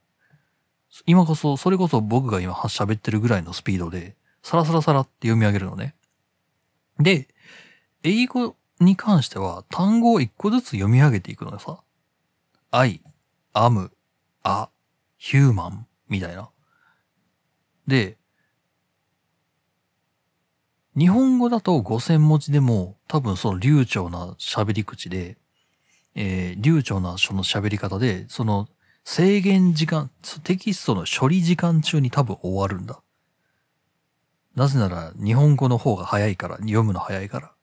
[1.05, 5.95] 今こそ、それこそ僕が今喋ってるぐらいのスピードで、サラサラサラって読み上げるのね。
[6.99, 7.27] で、
[8.03, 11.79] 英語に関しては単語を一個ずつ読み上げていくのよさ。
[12.71, 13.01] I,
[13.53, 13.89] am,
[14.43, 14.69] a,
[15.23, 16.49] human みたいな。
[17.87, 18.17] で、
[20.97, 25.37] 日本語だと5000文字でも多分その流暢な喋り口で、
[26.13, 28.67] えー、流暢なその喋り方で、その
[29.03, 30.11] 制限時間、
[30.43, 33.01] テキストの処理時間中に多分終わるんだ。
[34.55, 37.53] なぜなら日本語の方が早いから、読むの早いから。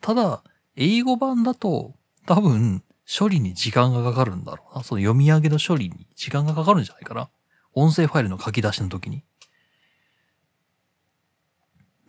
[0.00, 0.42] ただ、
[0.74, 1.94] 英語版だと
[2.26, 4.82] 多分処理に時間がかかるんだろうな。
[4.82, 7.30] その読み上げの処理に時間がかかるんじゃないかな。
[7.72, 9.22] 音声ファイルの書き出しの時に。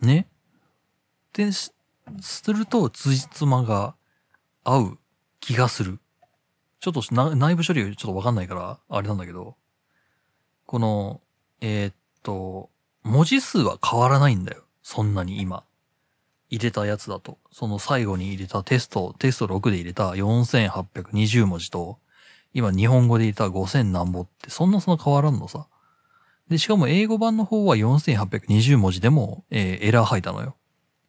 [0.00, 0.28] ね。
[1.32, 1.72] で、す
[2.46, 3.94] ると、辻褄が
[4.64, 4.98] 合う
[5.40, 6.00] 気がする。
[6.80, 7.02] ちょっと
[7.34, 9.56] 内部処理ちょっとわかんないから、あれなんだけど、
[10.66, 11.20] この、
[11.60, 12.70] えー、っと、
[13.02, 14.64] 文字数は変わらないんだよ。
[14.82, 15.64] そんなに今。
[16.50, 21.98] 入れたやつだと、その最後に入れたテスト、テスト6で入れた4820文字と、
[22.54, 25.66] 今日本語で入れた5000何ぼってそんなそんな変わらんのさ。
[26.48, 30.56] で、しかも英語版の方は4820文字でも、えー、エラー吐いたのよ。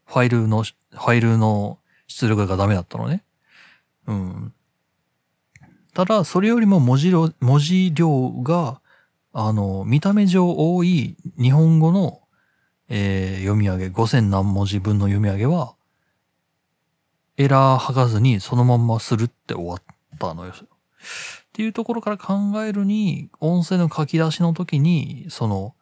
[0.06, 3.24] ファイルの、ファイルの出力がダメだったのね。
[4.08, 4.54] うん。
[5.94, 8.82] ただ、それよりも文字量、文字量が、
[9.32, 12.22] あの、見た目上多い日本語の
[12.90, 15.76] えー、読み上げ、5000何文字分の読み上げは、
[17.38, 19.82] エラー吐かずにそのまんまするって終わっ
[20.18, 20.52] たのよ。
[20.52, 20.56] っ
[21.54, 22.34] ていうところから考
[22.64, 25.76] えるに、音声の書き出しの時に、その、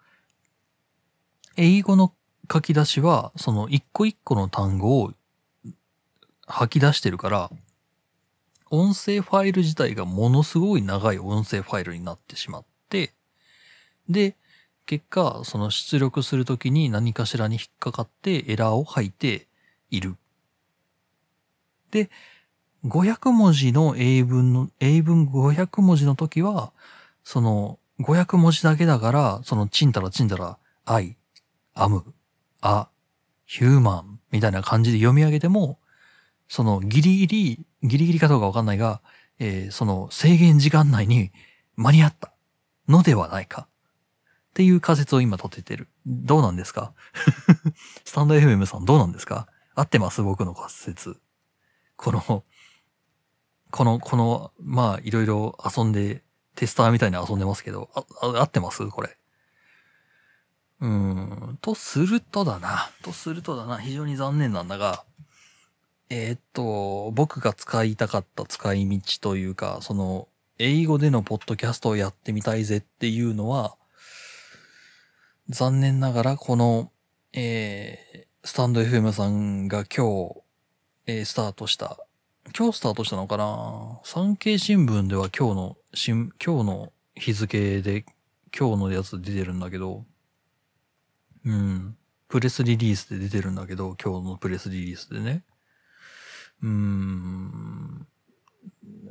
[1.56, 2.14] 英語の
[2.52, 5.14] 書き出しは、その一個一個の単語を
[6.46, 7.52] 吐き出してるから、
[8.70, 13.14] 音声ファイル自体がものすごい長い音声ファイルになってしまって、
[14.10, 14.36] で、
[14.88, 19.46] 結果、その出力するときに何かしらに引っかかってエラーを吐いて
[19.92, 20.16] いる。
[21.92, 22.10] で、
[22.86, 26.72] 500文字の英文の、英文500文字の時は、
[27.26, 31.18] その500文字だけだから、そのちんたらちんたら、I,
[31.76, 32.04] am,
[32.62, 32.88] a,
[33.46, 35.80] human みたいな感じで読み上げても、
[36.48, 39.02] そのギリギリ、ギリギリかどうかわかんないが、
[39.40, 41.32] えー、その制限時間内に
[41.76, 42.32] 間に合った
[42.88, 43.68] のではないか。
[44.58, 45.88] っていう仮説を今立ててる。
[46.08, 46.92] どうなんですか？
[48.06, 49.48] スタンド FM さんどうなんですか？
[49.76, 50.24] 合ってます？
[50.24, 51.20] 僕の仮説。
[51.96, 52.44] この、
[53.70, 56.24] この、この、まあ、いろいろ遊んで、
[56.56, 58.04] テスターみたいに遊んでますけど、あ、
[58.40, 58.88] 合ってます？
[58.88, 59.16] これ。
[60.82, 62.90] うん、とするとだな。
[63.04, 63.78] とするとだな。
[63.78, 65.04] 非常に残念なんだが、
[66.10, 70.28] えー、っと、僕が使いたかった使い道というか、その、
[70.58, 73.78] 英語でのポッドキャストをやってみたいぜっていうのは、
[75.50, 76.92] 残念ながらこの、
[77.32, 80.42] えー、スタンド FM さんが今日、
[81.06, 81.98] えー、スタートした、
[82.58, 84.02] 今日スタートしたのかな？
[84.04, 88.04] 産経新聞では今日の、今日の日付で
[88.58, 90.06] 今日のやつ出てるんだけど、
[91.46, 91.96] うん、
[92.28, 95.46] プレスリリースで出てるんだけど、今日のプレスリリースでね。
[96.62, 98.06] うーん、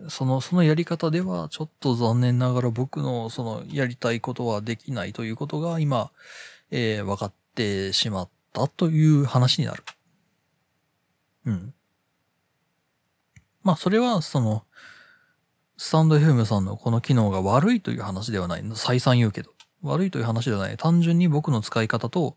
[0.08, 6.10] その、そのやり方ではちょっと残念ながら僕のそのやりたいことはできないということが今、
[6.70, 9.82] えー、分かってしまったという話になる。
[11.46, 11.74] うん。
[13.62, 14.64] まあそれはその、
[15.76, 18.64] スタンド FM さんのこの機能が悪いという話ではない。
[18.74, 19.50] 再三言うけど。
[19.82, 20.76] 悪いという話ではない。
[20.76, 22.36] 単純に僕の使い方と、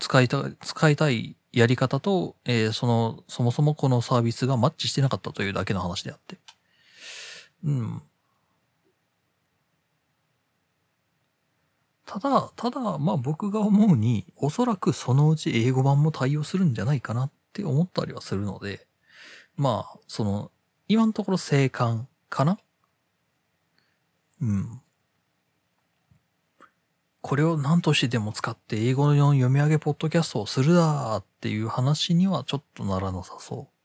[0.00, 6.38] 使いた、使いたいやり方と、えーその、そもそもこのサービスがマッチしてなかったというだけの話であって。
[7.64, 8.02] うん。
[12.06, 18.86] ただ、ただ、まあ僕が思うに、おそらくそのうち英語版も対応するんじゃないかなって思ったりはするので、
[19.56, 20.50] まあ、その、
[20.88, 22.58] 今のところ静観かな？
[24.40, 24.80] うん。
[27.20, 33.77] これを何としてでも使って英語の読み上げポッドキャストをするだーっていう話にはちょっとならなさそう。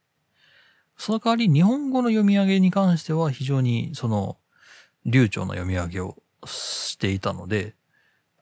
[1.06, 4.38] その代わり日本語の読み上げに関しては非常にその
[5.06, 7.76] 流暢な読み上げをしていたので、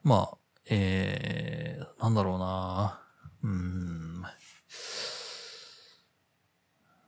[0.04, 0.38] まあ、
[0.70, 3.02] えー、なんだろうな
[3.42, 4.22] うん。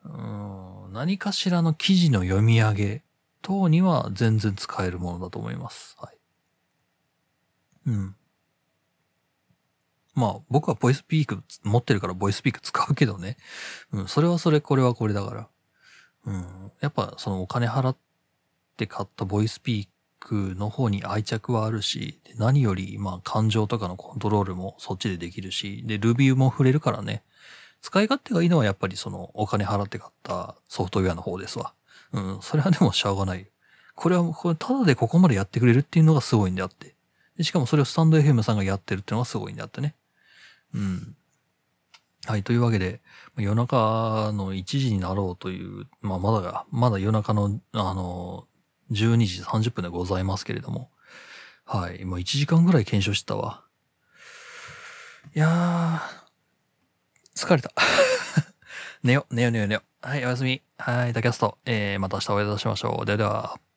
[0.06, 3.04] うん何かしらの記事の読み上げ
[3.40, 5.94] 等には全然使えるものだと思います。
[6.00, 6.16] はい。
[7.86, 8.16] うん。
[10.14, 13.36] まあ、僕はボイスピーク持ってるからボイスピーク使うけどね。
[13.92, 15.48] うん、それはそれ、これはこれだから。
[16.26, 16.72] うん。
[16.80, 17.96] やっぱ、そのお金払っ
[18.76, 19.88] て買ったボイスピー
[20.20, 27.22] クの方に愛着はあるし、何より、まあ、感情とかのコントロールもそっちでできるし、で、ルビューも触れるからね。
[27.80, 31.74] 使い勝手がいいのはやっぱりそのお金払って買ったソフトウェアの方ですわ。
[32.12, 33.46] うん、それはでもしょうがない。
[33.94, 36.94] これは、これ、ただでここまでやってくれるっていうのがすごいんであって。
[37.42, 39.94] しかもそれをスタンド FM さんがやってるっていうのがすごいんであってね。
[40.74, 41.16] うん。
[42.26, 43.00] はい、というわけで、
[43.36, 48.46] 夜中の1時になろうという、まあまだが、まだ夜中の、あの、
[48.90, 50.90] 12時30分でございますけれども。
[51.66, 53.62] はい、もう1時間ぐらい検証してたわ。
[55.34, 57.72] いやー、疲れた。
[59.02, 59.82] 寝よ、寝よ寝よ寝よ。
[60.00, 60.62] はい、おやすみ。
[60.78, 61.58] はい、タキャスト。
[61.64, 63.06] えー、また明日お会いいたしましょう。
[63.06, 63.73] ではでは。